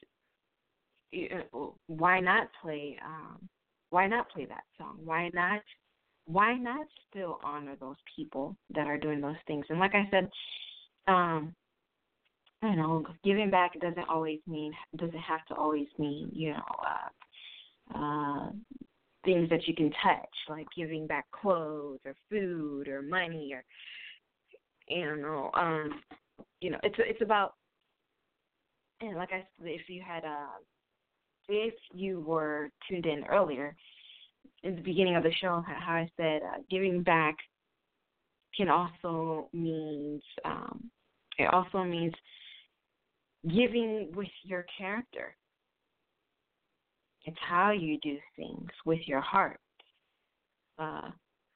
why 1.86 2.20
not 2.20 2.48
play? 2.62 2.98
Um, 3.04 3.48
why 3.90 4.06
not 4.06 4.30
play 4.30 4.44
that 4.46 4.64
song? 4.76 4.98
Why 5.04 5.30
not 5.32 5.62
why 6.26 6.54
not 6.54 6.86
still 7.08 7.38
honor 7.42 7.76
those 7.78 7.96
people 8.16 8.56
that 8.74 8.86
are 8.86 8.98
doing 8.98 9.20
those 9.20 9.36
things? 9.46 9.64
And 9.68 9.78
like 9.78 9.94
I 9.94 10.08
said, 10.10 10.28
um, 11.06 11.54
you 12.62 12.76
know, 12.76 13.04
giving 13.24 13.50
back 13.50 13.78
doesn't 13.80 14.08
always 14.08 14.40
mean 14.46 14.72
doesn't 14.96 15.18
have 15.18 15.44
to 15.46 15.54
always 15.54 15.86
mean 15.98 16.30
you 16.32 16.52
know 16.52 16.62
uh, 17.94 17.98
uh, 17.98 18.50
things 19.24 19.48
that 19.50 19.66
you 19.66 19.74
can 19.74 19.90
touch, 20.02 20.34
like 20.48 20.66
giving 20.76 21.06
back 21.06 21.26
clothes 21.30 22.00
or 22.04 22.14
food 22.30 22.88
or 22.88 23.02
money 23.02 23.52
or 23.52 23.64
you 24.88 25.16
know, 25.16 25.50
um, 25.54 26.00
you 26.60 26.70
know, 26.70 26.78
it's 26.82 26.96
it's 26.98 27.22
about 27.22 27.54
and 29.00 29.16
like 29.16 29.32
I 29.32 29.44
said, 29.58 29.68
if 29.68 29.88
you 29.88 30.02
had 30.06 30.24
uh, 30.24 30.56
if 31.48 31.74
you 31.92 32.20
were 32.20 32.70
tuned 32.88 33.06
in 33.06 33.24
earlier 33.24 33.74
in 34.66 34.76
the 34.76 34.82
beginning 34.82 35.16
of 35.16 35.22
the 35.22 35.32
show, 35.40 35.62
how 35.66 35.94
I 35.94 36.10
said 36.16 36.42
uh, 36.42 36.58
giving 36.70 37.02
back 37.02 37.36
can 38.56 38.68
also 38.68 39.48
means 39.52 40.22
um, 40.44 40.90
It 41.38 41.52
also 41.52 41.84
means 41.84 42.14
giving 43.44 44.10
with 44.14 44.28
your 44.42 44.64
character. 44.76 45.36
It's 47.24 47.36
how 47.46 47.72
you 47.72 47.98
do 48.02 48.16
things 48.36 48.70
with 48.84 49.00
your 49.06 49.20
heart. 49.20 49.60
Uh, 50.78 51.10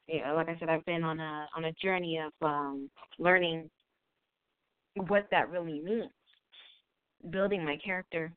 yeah, 0.07 0.33
like 0.33 0.49
I 0.49 0.59
said, 0.59 0.69
I've 0.69 0.85
been 0.85 1.05
on 1.05 1.21
a 1.21 1.49
on 1.57 1.65
a 1.65 1.73
journey 1.73 2.19
of 2.19 2.33
um, 2.47 2.91
learning 3.19 3.71
what 5.07 5.29
that 5.31 5.51
really 5.51 5.81
means, 5.81 6.11
building 7.31 7.65
my 7.65 7.79
character, 7.85 8.33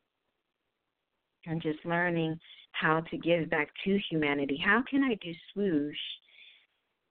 and 1.46 1.62
just 1.62 1.80
learning 1.86 2.40
how 2.74 3.02
to 3.10 3.18
give 3.18 3.50
back 3.50 3.70
to 3.86 4.00
humanity. 4.10 4.62
How 4.64 4.84
can 4.90 5.04
I 5.04 5.16
do 5.16 5.32
swoosh? 5.54 5.96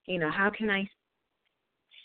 You 0.05 0.19
know, 0.19 0.29
how 0.29 0.51
can 0.55 0.69
I 0.69 0.87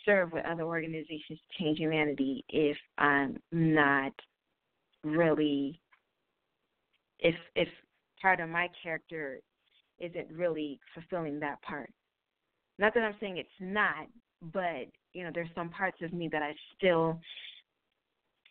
serve 0.05 0.33
with 0.33 0.45
other 0.47 0.63
organizations 0.63 1.39
to 1.39 1.63
change 1.63 1.79
humanity 1.79 2.45
if 2.49 2.77
I'm 2.97 3.37
not 3.53 4.13
really 5.05 5.81
if 7.21 7.35
if 7.55 7.69
part 8.21 8.41
of 8.41 8.49
my 8.49 8.69
character 8.83 9.41
isn't 10.01 10.29
really 10.33 10.81
fulfilling 10.95 11.41
that 11.41 11.61
part. 11.63 11.91
Not 12.79 12.95
that 12.95 13.03
I'm 13.03 13.17
saying 13.21 13.39
it's 13.39 13.49
not, 13.61 14.07
but 14.53 14.87
you 15.13 15.25
know, 15.25 15.31
there's 15.35 15.49
some 15.55 15.71
parts 15.71 15.99
of 16.03 16.13
me 16.13 16.29
that 16.33 16.43
I 16.43 16.55
still 16.77 17.21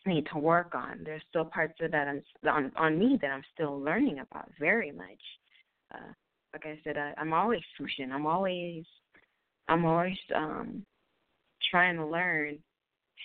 need 0.06 0.26
to 0.32 0.38
work 0.38 0.74
on. 0.74 1.00
There's 1.04 1.22
still 1.28 1.44
parts 1.44 1.74
of 1.80 1.90
that 1.90 2.08
I'm, 2.08 2.22
on 2.48 2.72
on 2.76 2.98
me 2.98 3.18
that 3.20 3.30
I'm 3.30 3.42
still 3.54 3.78
learning 3.78 4.20
about 4.20 4.50
very 4.58 4.92
much. 4.92 5.20
Uh, 5.94 6.12
like 6.52 6.66
I 6.66 6.78
said, 6.84 6.96
I, 6.96 7.14
I'm 7.18 7.32
always 7.32 7.62
pushing. 7.78 8.10
I'm 8.12 8.26
always 8.26 8.84
I'm 9.68 9.84
always 9.84 10.16
um, 10.34 10.84
trying 11.70 11.96
to 11.96 12.06
learn 12.06 12.58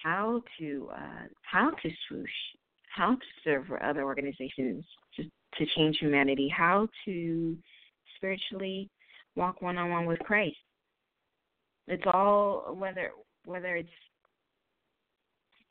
how 0.03 0.41
to 0.59 0.89
uh, 0.93 1.27
how 1.43 1.71
to 1.71 1.89
swoosh, 2.07 2.29
how 2.89 3.15
to 3.15 3.25
serve 3.43 3.65
other 3.81 4.03
organizations 4.03 4.83
to 5.15 5.23
to 5.23 5.65
change 5.75 5.97
humanity, 5.99 6.49
how 6.55 6.87
to 7.05 7.57
spiritually 8.17 8.89
walk 9.35 9.61
one 9.61 9.77
on 9.77 9.89
one 9.89 10.05
with 10.05 10.19
Christ. 10.19 10.57
It's 11.87 12.03
all 12.05 12.75
whether 12.77 13.11
whether 13.45 13.75
it's 13.75 13.89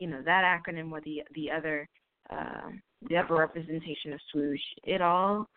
you 0.03 0.09
know 0.09 0.21
that 0.25 0.43
acronym 0.43 0.91
or 0.91 1.01
the 1.03 1.23
the 1.37 1.49
other 1.49 1.89
uh, 2.29 2.71
the 3.09 3.17
other 3.17 3.37
representation 3.37 4.13
of 4.13 4.21
swoosh. 4.33 4.61
It 4.83 5.01
all 5.01 5.49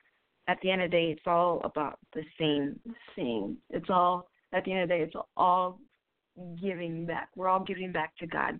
at 0.47 0.59
the 0.61 0.69
end 0.69 0.83
of 0.83 0.91
the 0.91 0.97
day, 0.97 1.05
it's 1.11 1.25
all 1.25 1.61
about 1.63 1.97
the 2.13 2.21
same 2.39 2.79
thing. 3.15 3.57
It's 3.71 3.89
all 3.89 4.27
at 4.53 4.63
the 4.63 4.71
end 4.71 4.83
of 4.83 4.89
the 4.89 4.95
day, 4.95 5.01
it's 5.01 5.15
all 5.35 5.79
giving 6.61 7.07
back. 7.07 7.29
We're 7.35 7.47
all 7.47 7.63
giving 7.63 7.91
back 7.91 8.15
to 8.17 8.27
God. 8.27 8.59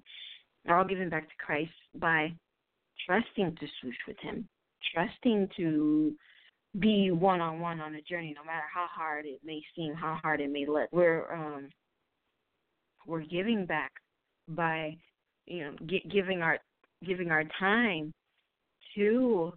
We're 0.66 0.76
all 0.76 0.88
giving 0.88 1.10
back 1.10 1.30
to 1.30 1.36
Christ 1.46 1.70
by 1.94 2.34
trusting 3.06 3.56
to 3.60 3.68
swoosh 3.80 3.96
with 4.08 4.18
Him, 4.22 4.50
trusting 4.92 5.50
to 5.58 6.16
be 6.80 7.12
one 7.12 7.42
on 7.42 7.60
one 7.60 7.80
on 7.80 7.94
a 7.94 8.02
journey, 8.02 8.34
no 8.36 8.44
matter 8.44 8.66
how 8.74 8.88
hard 8.90 9.28
it 9.28 9.40
may 9.46 9.62
seem, 9.76 9.94
how 9.94 10.18
hard 10.24 10.42
it 10.42 10.52
may 10.52 10.66
look. 10.66 10.90
We're 10.92 11.32
um, 11.32 11.70
we're 13.06 13.22
giving 13.22 13.68
back 13.68 13.92
by 14.48 14.98
you 15.46 15.64
know 15.64 15.72
g- 15.86 16.08
giving 16.12 16.42
our 16.42 16.60
giving 17.06 17.32
our 17.32 17.44
time 17.60 18.14
to 18.96 19.54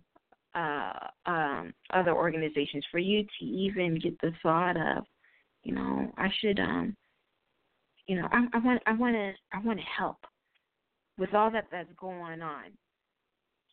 uh, 0.55 0.93
um, 1.27 1.73
other 1.93 2.13
organizations 2.13 2.85
for 2.91 2.99
you 2.99 3.23
to 3.23 3.45
even 3.45 3.99
get 3.99 4.19
the 4.21 4.33
thought 4.43 4.77
of 4.77 5.05
you 5.63 5.75
know 5.75 6.11
I 6.17 6.29
should 6.41 6.59
um 6.61 6.97
you 8.07 8.17
know 8.17 8.29
I, 8.33 8.47
I 8.53 8.59
want 8.59 8.83
I 8.87 8.93
want 8.95 9.15
to 9.15 9.33
I 9.53 9.61
want 9.63 9.79
to 9.79 9.85
help 9.85 10.19
with 11.19 11.35
all 11.35 11.51
that 11.51 11.67
that's 11.71 11.93
going 11.99 12.43
on. 12.43 12.65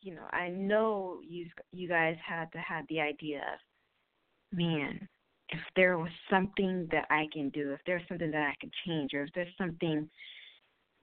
You 0.02 0.14
know 0.14 0.26
I 0.32 0.48
know 0.48 1.20
you 1.26 1.46
you 1.72 1.88
guys 1.88 2.16
had 2.24 2.50
to 2.52 2.58
have 2.58 2.84
the 2.88 3.00
idea 3.00 3.38
of 3.38 4.56
man 4.58 5.08
if 5.50 5.60
there 5.76 5.98
was 5.98 6.10
something 6.28 6.88
that 6.90 7.06
I 7.10 7.26
can 7.32 7.50
do, 7.50 7.72
if 7.72 7.80
there's 7.86 8.02
something 8.08 8.30
that 8.30 8.48
I 8.48 8.54
can 8.60 8.70
change, 8.86 9.14
or 9.14 9.22
if 9.22 9.30
there's 9.34 9.54
something 9.56 10.08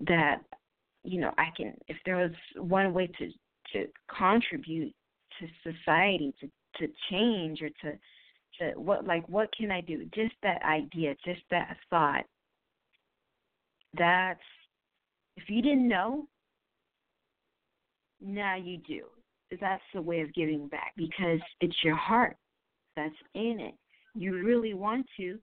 that 0.02 0.42
you 1.04 1.20
know 1.20 1.32
I 1.38 1.48
can, 1.56 1.76
if 1.88 1.98
there 2.06 2.18
was 2.18 2.32
one 2.56 2.94
way 2.94 3.08
to 3.08 3.30
to 3.74 3.88
contribute 4.16 4.94
to 5.40 5.72
society, 5.72 6.34
to 6.40 6.48
to 6.80 6.92
change, 7.10 7.62
or 7.62 7.70
to 7.70 7.98
to 8.60 8.80
what 8.80 9.06
like 9.06 9.28
what 9.30 9.50
can 9.56 9.72
I 9.72 9.82
do? 9.82 10.06
Just 10.14 10.34
that 10.44 10.62
idea, 10.64 11.16
just 11.26 11.42
that 11.52 11.76
thought. 11.90 12.26
That's 13.98 14.40
if 15.38 15.50
you 15.50 15.62
didn't 15.62 15.88
know, 15.88 16.28
now 18.22 18.56
you 18.56 18.78
do. 18.78 19.04
That's 19.62 19.84
the 19.94 20.02
way 20.02 20.22
of 20.22 20.34
giving 20.34 20.68
back 20.68 20.94
because 20.98 21.40
it's 21.62 21.76
your 21.84 21.96
heart 21.96 22.36
that's 22.96 23.14
in 23.36 23.60
it 23.60 23.76
you 24.16 24.34
really 24.44 24.74
want 24.74 25.06
to 25.18 25.38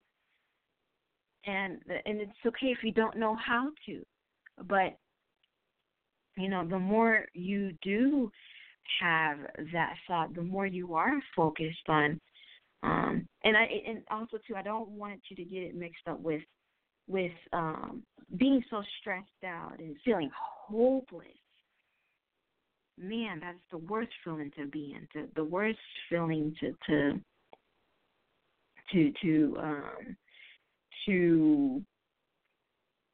and 1.46 1.78
and 2.06 2.20
it's 2.20 2.32
okay 2.46 2.68
if 2.68 2.78
you 2.82 2.92
don't 2.92 3.16
know 3.16 3.34
how 3.34 3.68
to 3.86 4.02
but 4.68 4.96
you 6.36 6.48
know 6.48 6.66
the 6.66 6.78
more 6.78 7.26
you 7.34 7.72
do 7.82 8.30
have 9.00 9.38
that 9.72 9.94
thought 10.06 10.34
the 10.34 10.42
more 10.42 10.66
you 10.66 10.94
are 10.94 11.12
focused 11.36 11.88
on 11.88 12.20
um 12.82 13.26
and 13.44 13.56
i 13.56 13.66
and 13.86 14.02
also 14.10 14.38
too 14.46 14.56
i 14.56 14.62
don't 14.62 14.88
want 14.90 15.20
you 15.28 15.36
to 15.36 15.44
get 15.44 15.62
it 15.62 15.76
mixed 15.76 16.06
up 16.08 16.20
with 16.20 16.42
with 17.08 17.32
um 17.52 18.02
being 18.36 18.62
so 18.70 18.82
stressed 19.00 19.44
out 19.44 19.78
and 19.78 19.96
feeling 20.04 20.30
hopeless. 20.34 21.26
Man 22.98 23.40
that's 23.40 23.58
the 23.70 23.78
worst 23.78 24.10
feeling 24.22 24.52
to 24.58 24.66
be 24.66 24.94
in 24.94 25.08
to, 25.12 25.28
the 25.34 25.44
worst 25.44 25.78
feeling 26.08 26.54
to 26.60 26.74
to 26.86 27.20
to 28.92 29.12
to 29.22 29.56
um, 29.58 30.16
to 31.06 31.82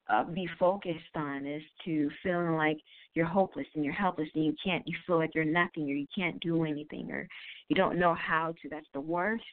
uh, 0.09 0.23
be 0.23 0.47
focused 0.59 1.15
on 1.15 1.45
is 1.45 1.61
to 1.85 2.09
feeling 2.23 2.55
like 2.55 2.77
you're 3.13 3.25
hopeless 3.25 3.67
and 3.75 3.83
you're 3.83 3.93
helpless 3.93 4.29
and 4.35 4.45
you 4.45 4.55
can't 4.63 4.87
you 4.87 4.95
feel 5.05 5.17
like 5.17 5.33
you're 5.35 5.45
nothing 5.45 5.89
or 5.89 5.93
you 5.93 6.07
can't 6.15 6.39
do 6.39 6.63
anything 6.63 7.11
or 7.11 7.27
you 7.69 7.75
don't 7.75 7.99
know 7.99 8.15
how 8.15 8.53
to 8.61 8.69
that's 8.69 8.87
the 8.93 8.99
worst 8.99 9.43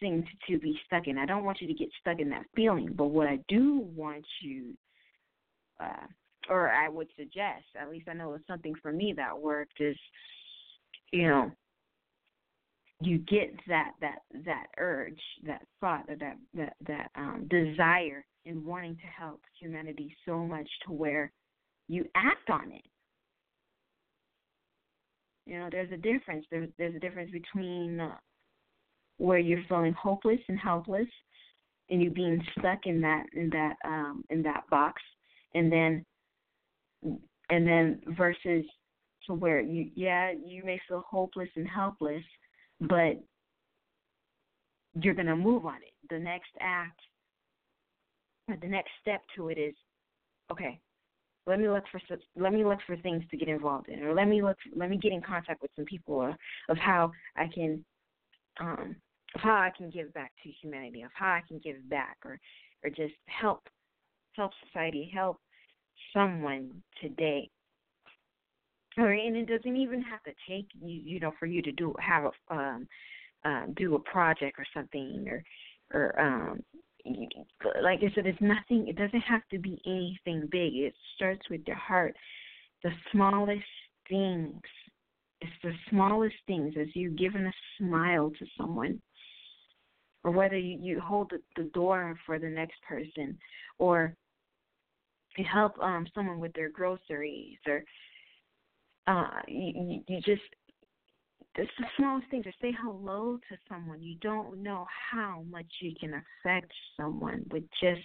thing 0.00 0.24
to, 0.46 0.52
to 0.52 0.58
be 0.58 0.78
stuck 0.86 1.06
in. 1.08 1.18
I 1.18 1.26
don't 1.26 1.44
want 1.44 1.60
you 1.60 1.68
to 1.68 1.74
get 1.74 1.88
stuck 2.00 2.20
in 2.20 2.30
that 2.30 2.46
feeling 2.54 2.92
but 2.96 3.06
what 3.06 3.26
i 3.26 3.38
do 3.48 3.86
want 3.94 4.24
you 4.42 4.74
uh 5.80 6.06
or 6.48 6.70
i 6.70 6.88
would 6.88 7.08
suggest 7.16 7.64
at 7.80 7.90
least 7.90 8.08
i 8.08 8.12
know 8.12 8.32
it's 8.34 8.46
something 8.46 8.74
for 8.82 8.92
me 8.92 9.12
that 9.16 9.38
worked 9.38 9.80
is 9.80 9.96
you 11.12 11.28
know 11.28 11.50
you 13.00 13.18
get 13.18 13.54
that 13.66 13.92
that 14.00 14.18
that 14.44 14.66
urge, 14.78 15.20
that 15.46 15.62
thought, 15.80 16.04
or 16.08 16.16
that 16.16 16.36
that 16.54 16.74
that 16.86 17.10
um, 17.16 17.46
desire 17.48 18.24
in 18.44 18.64
wanting 18.64 18.96
to 18.96 19.06
help 19.06 19.40
humanity 19.58 20.14
so 20.26 20.38
much 20.38 20.68
to 20.86 20.92
where 20.92 21.32
you 21.88 22.04
act 22.14 22.50
on 22.50 22.72
it. 22.72 22.84
You 25.46 25.58
know, 25.58 25.68
there's 25.70 25.92
a 25.92 25.96
difference. 25.96 26.46
There's 26.50 26.68
there's 26.78 26.94
a 26.94 27.00
difference 27.00 27.30
between 27.30 28.00
uh, 28.00 28.16
where 29.18 29.38
you're 29.38 29.64
feeling 29.68 29.94
hopeless 30.00 30.38
and 30.48 30.58
helpless, 30.58 31.08
and 31.88 32.02
you 32.02 32.10
being 32.10 32.40
stuck 32.58 32.86
in 32.86 33.00
that 33.00 33.24
in 33.34 33.50
that 33.50 33.74
um, 33.84 34.24
in 34.30 34.42
that 34.42 34.62
box, 34.70 35.02
and 35.54 35.72
then 35.72 36.04
and 37.02 37.66
then 37.66 38.00
versus 38.16 38.64
to 39.26 39.34
where 39.34 39.60
you 39.60 39.90
yeah 39.96 40.30
you 40.30 40.62
may 40.64 40.80
feel 40.88 41.04
hopeless 41.10 41.48
and 41.56 41.68
helpless 41.68 42.22
but 42.80 43.22
you're 45.00 45.14
to 45.26 45.36
move 45.36 45.66
on 45.66 45.76
it. 45.76 45.92
The 46.08 46.18
next 46.18 46.50
act, 46.60 46.98
the 48.60 48.68
next 48.68 48.90
step 49.00 49.22
to 49.36 49.48
it 49.48 49.58
is, 49.58 49.74
okay, 50.50 50.80
let 51.46 51.58
me 51.58 51.68
look 51.68 51.84
for 51.90 52.00
let 52.36 52.52
me 52.52 52.64
look 52.64 52.78
for 52.86 52.96
things 52.98 53.22
to 53.30 53.36
get 53.36 53.48
involved 53.48 53.88
in, 53.88 54.02
or 54.02 54.14
let 54.14 54.28
me 54.28 54.42
look 54.42 54.56
let 54.76 54.90
me 54.90 54.96
get 54.96 55.12
in 55.12 55.22
contact 55.22 55.62
with 55.62 55.70
some 55.74 55.84
people 55.84 56.20
of, 56.22 56.34
of 56.68 56.76
how 56.76 57.10
I 57.36 57.46
can 57.52 57.84
um, 58.60 58.96
of 59.34 59.40
how 59.40 59.54
I 59.54 59.70
can 59.76 59.90
give 59.90 60.12
back 60.12 60.32
to 60.42 60.50
humanity, 60.62 61.02
of 61.02 61.10
how 61.14 61.28
I 61.28 61.42
can 61.46 61.58
give 61.58 61.76
back, 61.88 62.16
or 62.24 62.38
or 62.84 62.90
just 62.90 63.14
help 63.26 63.62
help 64.36 64.52
society, 64.66 65.10
help 65.12 65.38
someone 66.12 66.82
today. 67.00 67.48
Or 68.98 69.12
and 69.12 69.36
it 69.36 69.46
doesn't 69.46 69.76
even 69.76 70.02
have 70.02 70.22
to 70.24 70.32
take 70.48 70.66
you 70.80 71.00
you 71.04 71.20
know 71.20 71.32
for 71.38 71.46
you 71.46 71.62
to 71.62 71.72
do 71.72 71.94
have 71.98 72.24
a 72.24 72.54
um 72.54 72.88
uh, 73.44 73.66
do 73.76 73.94
a 73.94 73.98
project 74.00 74.58
or 74.58 74.66
something 74.74 75.26
or 75.28 75.42
or 75.92 76.20
um 76.20 76.60
like 77.82 78.00
I 78.00 78.14
said, 78.14 78.26
it's 78.26 78.40
nothing. 78.40 78.88
It 78.88 78.96
doesn't 78.96 79.20
have 79.20 79.42
to 79.50 79.58
be 79.58 79.80
anything 79.86 80.48
big. 80.50 80.74
It 80.74 80.94
starts 81.16 81.42
with 81.50 81.60
your 81.66 81.76
heart. 81.76 82.14
The 82.82 82.90
smallest 83.12 83.62
things. 84.08 84.60
It's 85.40 85.52
the 85.62 85.72
smallest 85.88 86.36
things 86.46 86.74
as 86.78 86.88
you're 86.94 87.12
giving 87.12 87.46
a 87.46 87.52
smile 87.78 88.30
to 88.38 88.46
someone, 88.58 89.00
or 90.22 90.32
whether 90.32 90.58
you, 90.58 90.78
you 90.80 91.00
hold 91.00 91.30
the, 91.30 91.40
the 91.62 91.70
door 91.70 92.18
for 92.26 92.38
the 92.38 92.48
next 92.48 92.82
person, 92.86 93.38
or 93.78 94.14
you 95.36 95.44
help 95.50 95.78
um 95.78 96.06
someone 96.14 96.40
with 96.40 96.52
their 96.54 96.68
groceries 96.68 97.58
or 97.66 97.84
uh 99.06 99.40
you 99.46 100.02
you 100.06 100.20
just 100.20 100.42
it's 101.56 101.70
the 101.78 101.86
smallest 101.96 102.30
thing 102.30 102.42
to 102.44 102.52
say 102.62 102.72
hello 102.80 103.38
to 103.48 103.56
someone. 103.68 104.02
You 104.02 104.16
don't 104.20 104.62
know 104.62 104.86
how 105.10 105.44
much 105.50 105.66
you 105.80 105.92
can 105.98 106.14
affect 106.14 106.72
someone 106.96 107.44
with 107.50 107.64
just 107.82 108.00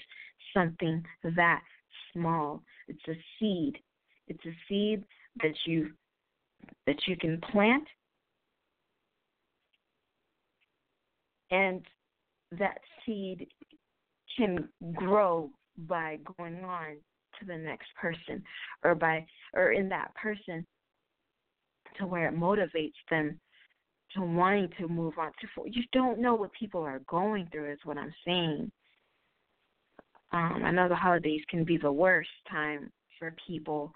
something 0.53 1.03
that 1.35 1.61
small. 2.11 2.63
It's 2.87 3.07
a 3.07 3.15
seed. 3.39 3.77
It's 4.27 4.45
a 4.45 4.55
seed 4.67 5.03
that 5.41 5.53
you 5.65 5.91
that 6.87 6.97
you 7.07 7.15
can 7.15 7.39
plant. 7.51 7.83
And 11.51 11.85
that 12.57 12.79
seed 13.05 13.47
can 14.35 14.67
grow 14.95 15.51
by 15.87 16.17
going 16.37 16.63
on 16.63 16.97
to 17.39 17.45
the 17.45 17.57
next 17.57 17.87
person 18.01 18.41
or 18.83 18.95
by 18.95 19.25
or 19.53 19.71
in 19.71 19.87
that 19.89 20.13
person 20.15 20.65
to 21.99 22.07
where 22.07 22.27
it 22.27 22.35
motivates 22.35 22.93
them 23.09 23.39
to 24.13 24.21
wanting 24.21 24.69
to 24.79 24.87
move 24.87 25.13
on 25.17 25.31
to 25.41 25.47
you 25.65 25.83
don't 25.91 26.19
know 26.19 26.35
what 26.35 26.51
people 26.53 26.81
are 26.81 27.01
going 27.07 27.47
through 27.51 27.71
is 27.71 27.79
what 27.83 27.97
i'm 27.97 28.13
saying 28.25 28.71
um 30.31 30.61
i 30.63 30.71
know 30.71 30.87
the 30.87 30.95
holidays 30.95 31.41
can 31.49 31.63
be 31.63 31.77
the 31.77 31.91
worst 31.91 32.29
time 32.49 32.91
for 33.17 33.33
people 33.47 33.91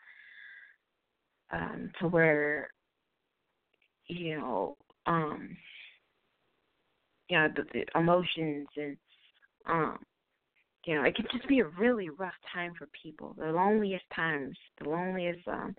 um 1.51 1.91
to 1.99 2.07
where 2.07 2.69
you 4.07 4.38
know 4.38 4.75
um 5.05 5.55
you 7.29 7.38
know 7.38 7.47
the, 7.55 7.63
the 7.73 7.99
emotions 7.99 8.67
and 8.75 8.97
um 9.67 9.99
you 10.85 10.95
know, 10.95 11.03
it 11.03 11.15
can 11.15 11.25
just 11.31 11.47
be 11.47 11.59
a 11.59 11.67
really 11.67 12.09
rough 12.09 12.33
time 12.53 12.73
for 12.77 12.88
people. 13.03 13.35
The 13.38 13.51
loneliest 13.51 14.05
times, 14.15 14.57
the 14.81 14.89
loneliest 14.89 15.47
um 15.47 15.75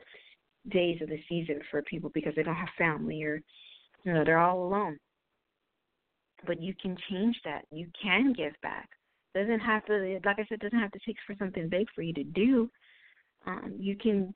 days 0.68 1.00
of 1.00 1.08
the 1.08 1.20
season 1.28 1.60
for 1.70 1.82
people 1.82 2.10
because 2.12 2.34
they 2.36 2.42
don't 2.42 2.54
have 2.54 2.68
family 2.76 3.22
or 3.22 3.40
you 4.04 4.14
know, 4.14 4.24
they're 4.24 4.38
all 4.38 4.62
alone. 4.64 4.98
But 6.46 6.62
you 6.62 6.74
can 6.80 6.96
change 7.10 7.36
that. 7.44 7.66
You 7.70 7.86
can 8.02 8.32
give 8.32 8.54
back. 8.62 8.88
Doesn't 9.34 9.60
have 9.60 9.84
to 9.86 10.18
like 10.24 10.38
I 10.38 10.46
said, 10.48 10.60
doesn't 10.60 10.78
have 10.78 10.92
to 10.92 11.00
take 11.06 11.16
for 11.26 11.34
something 11.38 11.68
big 11.68 11.86
for 11.94 12.02
you 12.02 12.14
to 12.14 12.24
do. 12.24 12.70
Um, 13.46 13.74
you 13.78 13.96
can 13.96 14.34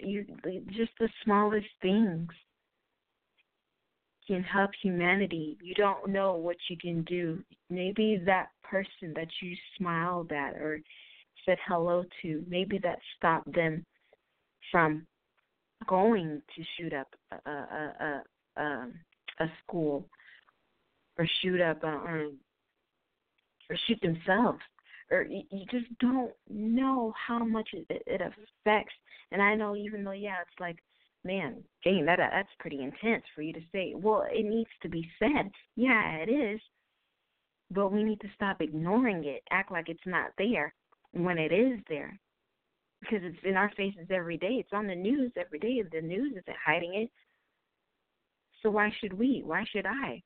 you 0.00 0.24
just 0.76 0.92
the 0.98 1.08
smallest 1.24 1.66
things 1.82 2.28
can 4.26 4.42
help 4.42 4.70
humanity. 4.82 5.56
You 5.62 5.74
don't 5.74 6.08
know 6.10 6.34
what 6.34 6.56
you 6.68 6.76
can 6.76 7.02
do. 7.02 7.42
Maybe 7.70 8.20
that 8.26 8.48
person 8.62 9.12
that 9.14 9.28
you 9.40 9.54
smiled 9.78 10.32
at 10.32 10.54
or 10.54 10.80
said 11.44 11.58
hello 11.66 12.04
to, 12.22 12.44
maybe 12.48 12.78
that 12.78 12.98
stopped 13.16 13.52
them 13.54 13.84
from 14.72 15.06
going 15.86 16.42
to 16.54 16.62
shoot 16.76 16.92
up 16.92 17.08
a 17.32 17.50
a 17.50 17.92
a, 18.00 18.60
a, 18.62 18.88
a 19.40 19.46
school 19.62 20.06
or 21.18 21.26
shoot 21.42 21.60
up 21.60 21.82
a, 21.82 21.88
um, 21.88 22.38
or 23.70 23.76
shoot 23.86 24.00
themselves 24.00 24.60
or 25.10 25.22
you, 25.22 25.42
you 25.50 25.64
just 25.70 25.86
don't 26.00 26.32
know 26.50 27.12
how 27.26 27.44
much 27.44 27.68
it, 27.72 27.86
it 27.88 28.20
affects 28.20 28.94
and 29.32 29.40
i 29.40 29.54
know 29.54 29.76
even 29.76 30.04
though 30.04 30.12
yeah 30.12 30.36
it's 30.42 30.60
like 30.60 30.76
man, 31.26 31.56
Jane, 31.82 32.06
that 32.06 32.18
that's 32.18 32.48
pretty 32.60 32.82
intense 32.82 33.24
for 33.34 33.42
you 33.42 33.52
to 33.52 33.60
say. 33.72 33.92
Well, 33.94 34.24
it 34.30 34.46
needs 34.46 34.70
to 34.82 34.88
be 34.88 35.06
said. 35.18 35.50
Yeah, 35.74 36.16
it 36.16 36.30
is. 36.30 36.60
But 37.70 37.92
we 37.92 38.04
need 38.04 38.20
to 38.20 38.28
stop 38.34 38.60
ignoring 38.60 39.24
it, 39.24 39.42
act 39.50 39.72
like 39.72 39.88
it's 39.88 40.06
not 40.06 40.30
there 40.38 40.72
when 41.12 41.36
it 41.36 41.52
is 41.52 41.80
there. 41.88 42.18
Because 43.00 43.20
it's 43.22 43.38
in 43.44 43.56
our 43.56 43.70
faces 43.76 44.06
every 44.10 44.36
day. 44.36 44.54
It's 44.54 44.72
on 44.72 44.86
the 44.86 44.94
news 44.94 45.32
every 45.36 45.58
day. 45.58 45.82
The 45.92 46.00
news 46.00 46.32
isn't 46.32 46.56
hiding 46.64 46.94
it. 46.94 47.10
So 48.62 48.70
why 48.70 48.90
should 49.00 49.12
we? 49.12 49.42
Why 49.44 49.64
should 49.70 49.86
I? 49.86 50.22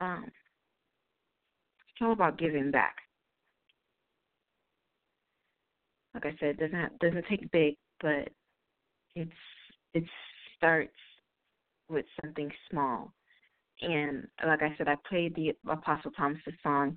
Um, 0.00 0.24
it's 0.26 2.02
all 2.02 2.12
about 2.12 2.38
giving 2.38 2.70
back. 2.70 2.96
Like 6.14 6.26
I 6.26 6.36
said, 6.38 6.50
it 6.50 6.60
doesn't 6.60 6.98
doesn't 7.00 7.26
take 7.28 7.50
big 7.50 7.74
but 8.04 8.28
it's 9.14 9.30
it 9.94 10.04
starts 10.56 10.92
with 11.88 12.04
something 12.20 12.50
small. 12.70 13.12
And 13.80 14.26
like 14.46 14.62
I 14.62 14.74
said, 14.76 14.88
I 14.88 14.96
played 15.08 15.34
the 15.34 15.52
Apostle 15.68 16.10
Thomas 16.12 16.40
song 16.62 16.96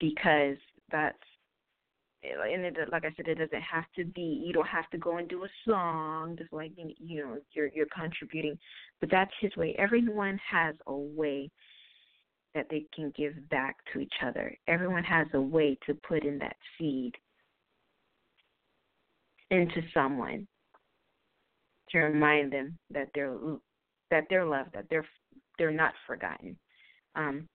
because 0.00 0.56
that's 0.90 1.18
and 2.22 2.64
it, 2.64 2.76
like 2.90 3.04
I 3.04 3.12
said, 3.16 3.28
it 3.28 3.36
doesn't 3.38 3.62
have 3.62 3.84
to 3.96 4.04
be. 4.04 4.42
You 4.44 4.52
don't 4.52 4.66
have 4.66 4.90
to 4.90 4.98
go 4.98 5.18
and 5.18 5.28
do 5.28 5.44
a 5.44 5.48
song, 5.66 6.36
just 6.36 6.52
like 6.52 6.72
you 6.76 7.22
know 7.22 7.38
you're 7.52 7.68
you're 7.68 7.86
contributing, 7.86 8.58
but 9.00 9.10
that's 9.10 9.30
his 9.40 9.54
way. 9.56 9.74
Everyone 9.78 10.38
has 10.50 10.74
a 10.86 10.94
way 10.94 11.50
that 12.54 12.66
they 12.70 12.86
can 12.94 13.12
give 13.16 13.34
back 13.50 13.76
to 13.92 14.00
each 14.00 14.12
other. 14.24 14.56
Everyone 14.66 15.04
has 15.04 15.26
a 15.34 15.40
way 15.40 15.78
to 15.86 15.94
put 15.94 16.24
in 16.24 16.38
that 16.38 16.56
seed 16.76 17.14
into 19.50 19.80
someone 19.94 20.46
to 21.90 21.98
remind 21.98 22.52
them 22.52 22.76
that 22.90 23.08
they're 23.14 23.36
that 24.10 24.24
they're 24.28 24.44
loved, 24.44 24.72
that 24.74 24.86
they're 24.90 25.06
they're 25.58 25.70
not 25.70 25.92
forgotten. 26.06 26.56
Um, 27.14 27.48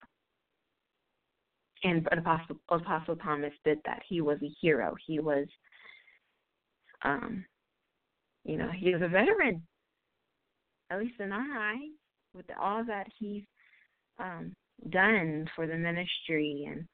and 1.84 2.08
Apostle 2.12 2.58
Apostle 2.70 3.16
Thomas 3.18 3.54
did 3.66 3.80
that. 3.86 4.02
He 4.08 4.22
was 4.22 4.38
a 4.42 4.52
hero. 4.62 4.96
He 5.06 5.20
was, 5.20 5.48
um, 7.04 7.46
you 8.46 8.58
know, 8.58 8.70
he 8.76 8.94
was 8.94 9.02
a 9.02 9.08
veteran. 9.08 9.62
At 10.90 11.00
least 11.00 11.20
in 11.20 11.32
our 11.32 11.58
eyes, 11.58 11.90
with 12.36 12.46
all 12.60 12.84
that 12.86 13.08
he's 13.18 13.44
um, 14.20 14.54
done 14.90 15.50
for 15.56 15.66
the 15.66 15.76
ministry, 15.76 16.70
and 16.70 16.86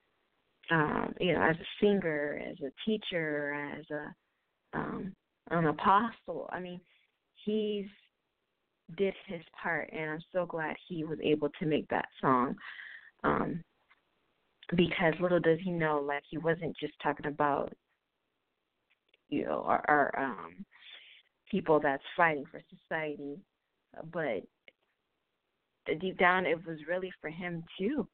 um, 0.71 1.13
you 1.19 1.33
know, 1.33 1.41
as 1.41 1.55
a 1.55 1.85
singer, 1.85 2.41
as 2.49 2.55
a 2.61 2.71
teacher, 2.85 3.75
as 3.77 3.85
a 3.91 4.77
um, 4.77 5.13
an 5.51 5.65
apostle. 5.65 6.49
I 6.51 6.59
mean, 6.59 6.79
he's 7.45 7.87
did 8.97 9.13
his 9.27 9.41
part, 9.61 9.89
and 9.91 10.11
I'm 10.11 10.23
so 10.33 10.45
glad 10.45 10.75
he 10.87 11.03
was 11.03 11.19
able 11.23 11.49
to 11.59 11.65
make 11.65 11.87
that 11.89 12.07
song. 12.21 12.55
Um, 13.23 13.61
because 14.75 15.13
little 15.19 15.39
does 15.39 15.59
he 15.63 15.71
know, 15.71 16.03
like 16.05 16.23
he 16.29 16.37
wasn't 16.37 16.77
just 16.77 16.93
talking 17.01 17.25
about, 17.25 17.73
you 19.29 19.45
know, 19.45 19.63
our, 19.65 19.83
our 19.87 20.11
um, 20.17 20.65
people 21.49 21.79
that's 21.79 22.03
fighting 22.15 22.45
for 22.51 22.61
society, 22.69 23.37
but 24.11 24.43
deep 25.99 26.17
down 26.19 26.45
it 26.45 26.65
was 26.67 26.77
really 26.87 27.11
for 27.21 27.29
him 27.29 27.63
too. 27.77 28.07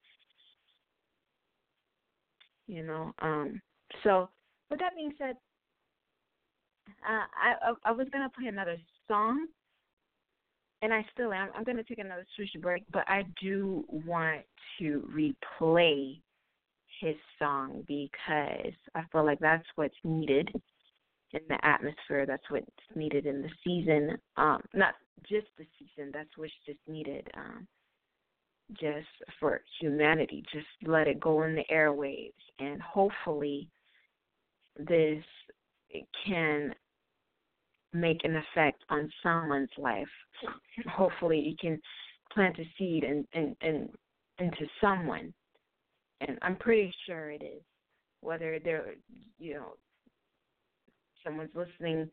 You 2.68 2.84
know, 2.84 3.14
um, 3.20 3.62
so 4.04 4.30
with 4.70 4.80
that 4.80 4.96
being 4.96 5.14
said, 5.18 5.36
uh, 7.08 7.26
I 7.36 7.74
I 7.84 7.92
was 7.92 8.08
gonna 8.12 8.32
play 8.36 8.48
another 8.48 8.78
song, 9.08 9.48
and 10.82 10.94
I 10.94 11.06
still 11.14 11.32
am. 11.32 11.50
I'm 11.56 11.64
gonna 11.64 11.84
take 11.84 12.00
another 12.00 12.26
swoosh 12.36 12.50
break, 12.62 12.84
but 12.92 13.04
I 13.08 13.24
do 13.42 13.86
want 13.90 14.42
to 14.80 15.08
replay 15.62 16.22
his 17.00 17.16
song 17.40 17.84
because 17.88 18.74
I 18.94 19.02
feel 19.12 19.26
like 19.26 19.40
that's 19.40 19.68
what's 19.76 19.96
needed 20.04 20.50
in 21.34 21.42
the 21.50 21.66
atmosphere. 21.66 22.26
That's 22.26 22.50
what's 22.50 22.66
needed 22.96 23.26
in 23.26 23.42
the 23.42 23.50
season. 23.64 24.18
Um, 24.38 24.62
not 24.74 24.96
just 25.28 25.48
the 25.58 25.66
season. 25.78 26.12
That's 26.14 26.30
what's 26.38 26.52
just 26.66 26.80
needed. 26.88 27.28
Um, 27.36 27.68
just 28.74 29.08
for 29.40 29.62
humanity. 29.80 30.44
Just 30.52 30.66
let 30.86 31.08
it 31.08 31.20
go 31.20 31.44
in 31.44 31.56
the 31.56 31.66
airwaves, 31.72 32.32
and 32.60 32.82
hopefully, 32.82 33.70
this 34.78 35.24
can 36.26 36.74
make 37.94 38.22
an 38.24 38.36
effect 38.36 38.84
on 38.90 39.10
someone's 39.24 39.70
life. 39.78 40.08
Hopefully, 40.90 41.40
you 41.40 41.56
can 41.60 41.80
plant 42.34 42.58
a 42.60 42.64
seed 42.78 43.04
in, 43.04 43.26
in, 43.34 43.56
in, 43.62 43.90
into 44.40 44.66
someone, 44.82 45.34
and 46.22 46.38
I'm 46.42 46.56
pretty 46.56 46.94
sure 47.06 47.32
it 47.32 47.44
is. 47.44 47.62
Whether 48.22 48.60
they're, 48.64 48.96
you 49.38 49.56
know, 49.56 49.74
someone's 51.24 51.52
listening 51.54 52.10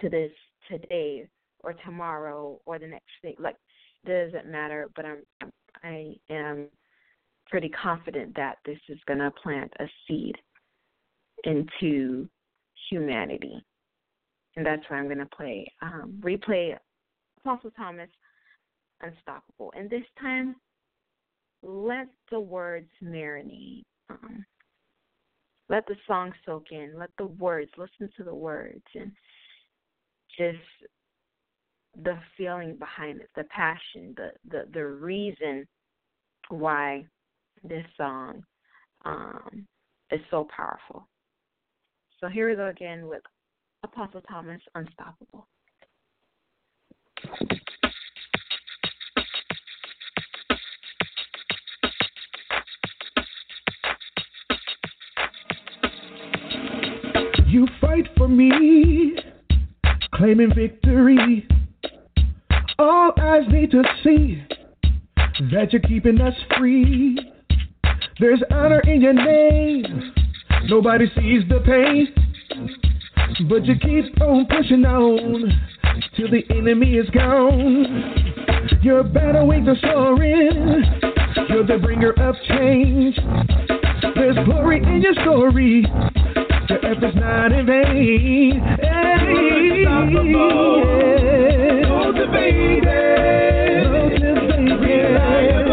to 0.00 0.08
this 0.08 0.32
today 0.70 1.28
or 1.60 1.74
tomorrow 1.84 2.60
or 2.64 2.78
the 2.78 2.86
next 2.86 3.10
day, 3.22 3.36
like 3.38 3.56
it 4.04 4.32
doesn't 4.32 4.50
matter. 4.50 4.88
But 4.96 5.04
I'm, 5.04 5.50
I 5.82 6.14
am 6.30 6.68
pretty 7.48 7.68
confident 7.70 8.34
that 8.36 8.58
this 8.64 8.78
is 8.88 8.98
going 9.06 9.18
to 9.18 9.30
plant 9.42 9.72
a 9.80 9.86
seed 10.06 10.36
into 11.44 12.28
humanity 12.90 13.62
and 14.58 14.66
that's 14.66 14.82
why 14.88 14.96
I'm 14.96 15.06
going 15.06 15.18
to 15.18 15.26
play 15.26 15.70
um, 15.82 16.20
replay 16.20 16.76
Apostle 17.40 17.70
Thomas 17.76 18.08
Unstoppable. 19.00 19.72
And 19.76 19.88
this 19.88 20.02
time, 20.20 20.56
let 21.62 22.08
the 22.30 22.40
words 22.40 22.88
marinate. 23.02 23.84
Um, 24.10 24.44
let 25.68 25.86
the 25.86 25.96
song 26.06 26.32
soak 26.46 26.72
in. 26.72 26.94
Let 26.98 27.10
the 27.18 27.26
words, 27.26 27.70
listen 27.76 28.10
to 28.16 28.24
the 28.24 28.34
words, 28.34 28.84
and 28.94 29.12
just 30.36 30.58
the 32.04 32.18
feeling 32.36 32.76
behind 32.76 33.20
it, 33.20 33.28
the 33.36 33.44
passion, 33.44 34.14
the 34.16 34.30
the 34.50 34.68
the 34.72 34.86
reason 34.86 35.66
why 36.48 37.04
this 37.62 37.84
song 37.96 38.42
um, 39.04 39.66
is 40.10 40.20
so 40.30 40.46
powerful. 40.54 41.06
So 42.20 42.28
here 42.28 42.48
we 42.48 42.56
go 42.56 42.68
again 42.68 43.06
with 43.06 43.22
Apostle 43.84 44.22
Thomas, 44.22 44.60
Unstoppable. 44.74 45.46
me, 58.28 59.16
claiming 60.14 60.54
victory. 60.54 61.46
All 62.78 63.12
eyes 63.20 63.42
need 63.48 63.70
to 63.72 63.82
see 64.04 64.42
that 65.52 65.72
you're 65.72 65.82
keeping 65.82 66.20
us 66.20 66.34
free. 66.56 67.18
There's 68.20 68.42
honor 68.50 68.80
in 68.80 69.00
your 69.00 69.12
name. 69.12 70.12
Nobody 70.64 71.06
sees 71.16 71.42
the 71.48 71.60
pain, 71.64 72.08
but 73.48 73.64
you 73.64 73.74
keep 73.78 74.20
on 74.20 74.46
pushing 74.46 74.84
on 74.84 75.52
till 76.16 76.30
the 76.30 76.44
enemy 76.50 76.96
is 76.96 77.08
gone. 77.10 78.38
Your 78.82 79.02
battle 79.02 79.46
wings 79.46 79.68
are 79.68 79.76
soaring. 79.80 80.84
You're 81.48 81.66
the 81.66 81.78
bringer 81.78 82.12
of 82.12 82.34
change. 82.48 83.16
There's 84.14 84.36
glory 84.44 84.82
in 84.82 85.00
your 85.02 85.14
story. 85.14 85.84
Your 86.68 86.84
efforts 86.84 87.16
not 87.16 87.52
in 87.52 87.64
vain. 87.66 88.60
Hey, 88.60 89.82
yeah. 89.82 90.04
Motivated, 91.88 92.84
motivated, 93.88 95.67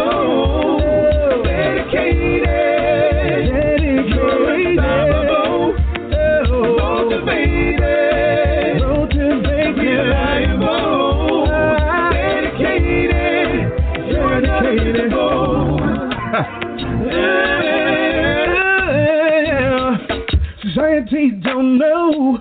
Society 21.06 21.30
don't 21.42 21.78
know 21.78 22.38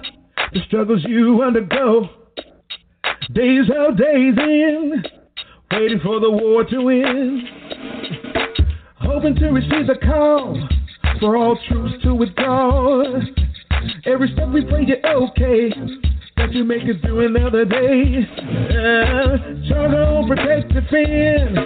the 0.53 0.59
struggles 0.67 1.03
you 1.07 1.43
undergo. 1.43 2.09
Days 3.33 3.65
out, 3.77 3.97
days 3.97 4.33
in, 4.37 5.03
waiting 5.71 5.99
for 6.03 6.19
the 6.19 6.31
war 6.31 6.63
to 6.63 6.89
end. 6.89 7.41
Hoping 9.01 9.35
to 9.35 9.49
receive 9.49 9.89
a 9.89 10.05
call 10.05 10.67
for 11.19 11.37
all 11.37 11.59
troops 11.67 11.93
to 12.03 12.15
withdraw. 12.15 13.19
Every 14.05 14.31
step 14.33 14.49
we 14.49 14.65
play, 14.65 14.85
you're 14.87 15.05
okay. 15.05 15.69
That 16.37 16.51
you 16.51 16.63
make 16.63 16.83
it 16.83 17.01
through 17.01 17.27
another 17.27 17.65
day. 17.65 18.27
Uh, 18.37 19.65
struggle, 19.65 20.25
protect, 20.27 20.73
defend. 20.73 21.57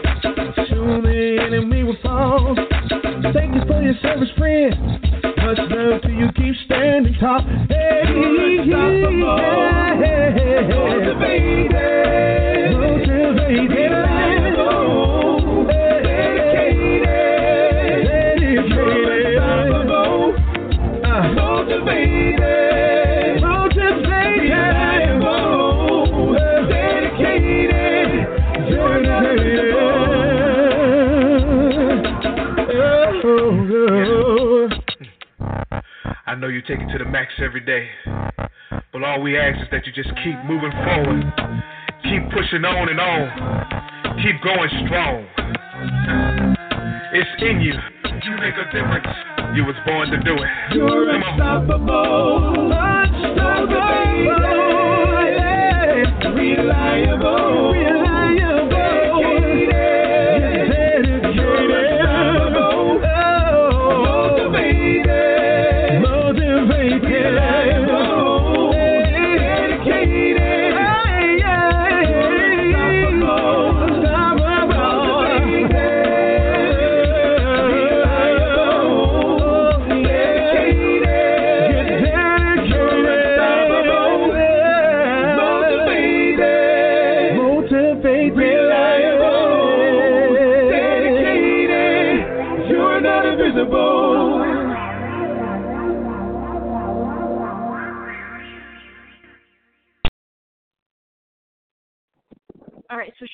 Soon 0.70 1.04
the 1.04 1.40
enemy 1.46 1.84
will 1.84 1.98
fall. 2.04 2.56
Thank 3.34 3.56
you 3.56 3.62
for 3.68 3.82
your 3.82 3.96
service, 4.02 4.30
friend. 4.38 5.29
Much 5.50 5.58
love 5.72 6.02
to 6.04 6.10
you, 6.10 6.28
keep 6.36 6.54
standing 6.66 7.16
tall. 7.20 7.42
Hey, 7.42 8.66
yeah, 8.66 9.96
hey, 9.98 10.68
motivated, 10.70 11.74
motivated, 12.78 13.90
reliable, 13.90 15.66
dedicated, 15.66 17.02
dedicated, 18.06 19.40
uh, 21.04 21.34
motivated, 21.34 22.59
know 36.40 36.48
you 36.48 36.62
take 36.62 36.80
it 36.80 36.88
to 36.92 36.98
the 36.98 37.06
max 37.06 37.32
every 37.44 37.60
day. 37.62 37.88
But 38.92 39.04
all 39.04 39.22
we 39.22 39.38
ask 39.38 39.60
is 39.62 39.68
that 39.72 39.86
you 39.86 39.92
just 39.92 40.10
keep 40.24 40.36
moving 40.46 40.72
forward. 40.72 41.24
Keep 42.04 42.32
pushing 42.32 42.64
on 42.66 42.90
and 42.90 43.00
on. 43.00 43.30
Keep 44.24 44.42
going 44.42 44.70
strong. 44.86 45.26
It's 47.14 47.30
in 47.42 47.62
you. 47.62 47.74
You 48.24 48.32
make 48.38 48.56
a 48.56 48.66
difference. 48.72 49.08
You 49.56 49.66
was 49.66 49.76
born 49.86 50.10
to 50.12 50.18
do 50.24 50.36
it. 50.36 50.50
You're 50.76 51.12
Come 51.12 51.24
on. 51.24 51.32
unstoppable, 51.34 52.72
unstoppable, 52.72 53.76
yeah. 55.26 56.04
reliable, 56.30 57.74
reliable, 57.74 58.09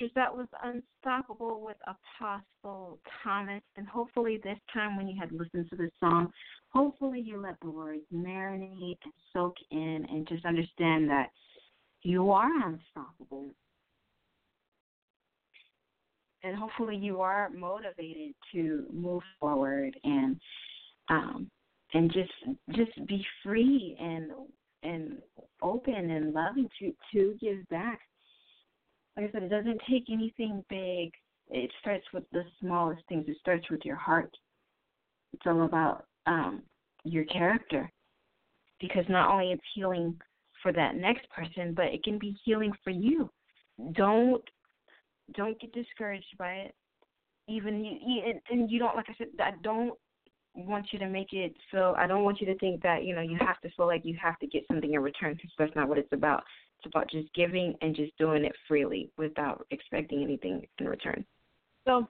Swooshers, 0.02 0.14
that 0.16 0.36
was 0.36 0.48
Unstoppable 0.64 1.62
with 1.66 1.78
Apostle 1.88 3.00
Thomas. 3.24 3.62
And 3.78 3.88
hopefully, 3.88 4.40
this 4.44 4.58
time 4.74 4.98
when 4.98 5.08
you 5.08 5.20
had 5.20 5.32
listened 5.32 5.70
to 5.70 5.76
this 5.76 5.92
song, 6.00 6.32
hopefully 6.70 7.20
you 7.20 7.40
let 7.40 7.60
the 7.62 7.70
words 7.70 8.04
marinate 8.14 8.98
and 9.04 9.14
soak 9.34 9.56
in 9.72 10.06
and 10.10 10.28
just 10.28 10.46
understand 10.46 11.10
that 11.10 11.30
you 12.04 12.32
are 12.32 12.52
unstoppable. 12.68 13.52
And 16.44 16.56
hopefully, 16.56 16.96
you 16.96 17.22
are 17.22 17.50
motivated 17.50 18.36
to 18.54 18.86
move 18.94 19.24
forward 19.40 19.98
and 20.04 20.40
um, 21.10 21.50
and 21.94 22.12
just 22.12 22.32
just 22.72 23.08
be 23.08 23.26
free 23.44 23.96
and 24.00 24.32
and 24.84 25.18
open 25.62 26.12
and 26.12 26.34
loving 26.34 26.70
to 26.80 26.94
to 27.14 27.36
give 27.42 27.68
back 27.70 28.00
like 29.16 29.30
I 29.30 29.32
said, 29.32 29.44
it 29.44 29.50
doesn't 29.50 29.82
take 29.90 30.06
anything 30.12 30.64
big. 30.70 31.12
It 31.50 31.72
starts 31.80 32.06
with 32.14 32.24
the 32.32 32.44
smallest 32.60 33.02
things. 33.08 33.26
It 33.28 33.38
starts 33.40 33.70
with 33.70 33.82
your 33.86 33.96
heart. 33.96 34.36
It's 35.34 35.44
all 35.46 35.66
about 35.66 36.06
um, 36.26 36.64
your 37.04 37.26
character, 37.26 37.92
because 38.80 39.06
not 39.10 39.30
only 39.30 39.52
it's 39.52 39.62
healing 39.74 40.18
for 40.62 40.72
that 40.74 40.96
next 40.96 41.30
person, 41.30 41.74
but 41.76 41.86
it 41.86 42.04
can 42.04 42.18
be 42.18 42.36
healing 42.44 42.74
for 42.84 42.90
you. 42.90 43.30
Don't 43.94 44.44
don't 45.34 45.60
get 45.60 45.74
discouraged 45.74 46.38
by 46.38 46.54
it. 46.54 46.76
Even 47.48 47.84
you, 47.84 47.98
you 48.06 48.34
and 48.50 48.72
you 48.72 48.80
don't 48.80 48.96
like 48.96 49.06
I 49.10 49.16
said. 49.18 49.28
I 49.40 49.52
don't 49.62 49.94
want 50.56 50.88
you 50.92 51.00
to 51.00 51.08
make 51.08 51.34
it 51.34 51.54
feel. 51.70 51.94
I 51.98 52.08
don't 52.08 52.24
want 52.24 52.40
you 52.40 52.48
to 52.48 52.58
think 52.58 52.82
that 52.82 53.04
you 53.04 53.14
know 53.14 53.22
you 53.22 53.38
have 53.40 53.60
to 53.62 53.70
feel 53.76 53.88
like 53.88 54.02
you 54.04 54.18
have 54.22 54.40
to 54.40 54.48
get 54.48 54.64
something 54.68 54.94
in 54.94 55.02
return 55.02 55.34
because 55.34 55.52
that's 55.60 55.76
not 55.76 55.88
what 55.88 55.98
it's 55.98 56.12
about. 56.14 56.44
It's 56.86 56.94
about 56.94 57.10
just 57.10 57.34
giving 57.34 57.74
and 57.82 57.96
just 57.96 58.16
doing 58.18 58.46
it 58.46 58.54
freely 58.68 59.10
without 59.18 59.66
expecting 59.72 60.22
anything 60.22 60.68
in 60.78 60.88
return. 60.88 61.26
So, 61.88 62.08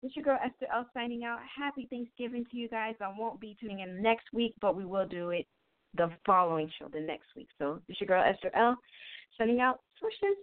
this 0.00 0.12
your 0.14 0.24
girl 0.24 0.38
Esther 0.44 0.66
L 0.72 0.86
signing 0.94 1.24
out. 1.24 1.40
Happy 1.58 1.88
Thanksgiving 1.90 2.44
to 2.50 2.56
you 2.56 2.68
guys. 2.68 2.94
I 3.00 3.12
won't 3.18 3.40
be 3.40 3.56
tuning 3.60 3.80
in 3.80 4.00
next 4.00 4.26
week, 4.32 4.54
but 4.60 4.76
we 4.76 4.84
will 4.84 5.06
do 5.06 5.30
it 5.30 5.46
the 5.96 6.08
following 6.24 6.70
show, 6.78 6.88
the 6.88 7.00
next 7.00 7.26
week. 7.36 7.48
So, 7.58 7.80
this 7.88 8.00
your 8.00 8.06
girl 8.06 8.22
Esther 8.22 8.50
L 8.54 8.76
signing 9.36 9.60
out. 9.60 9.80
Swishes. 9.98 10.36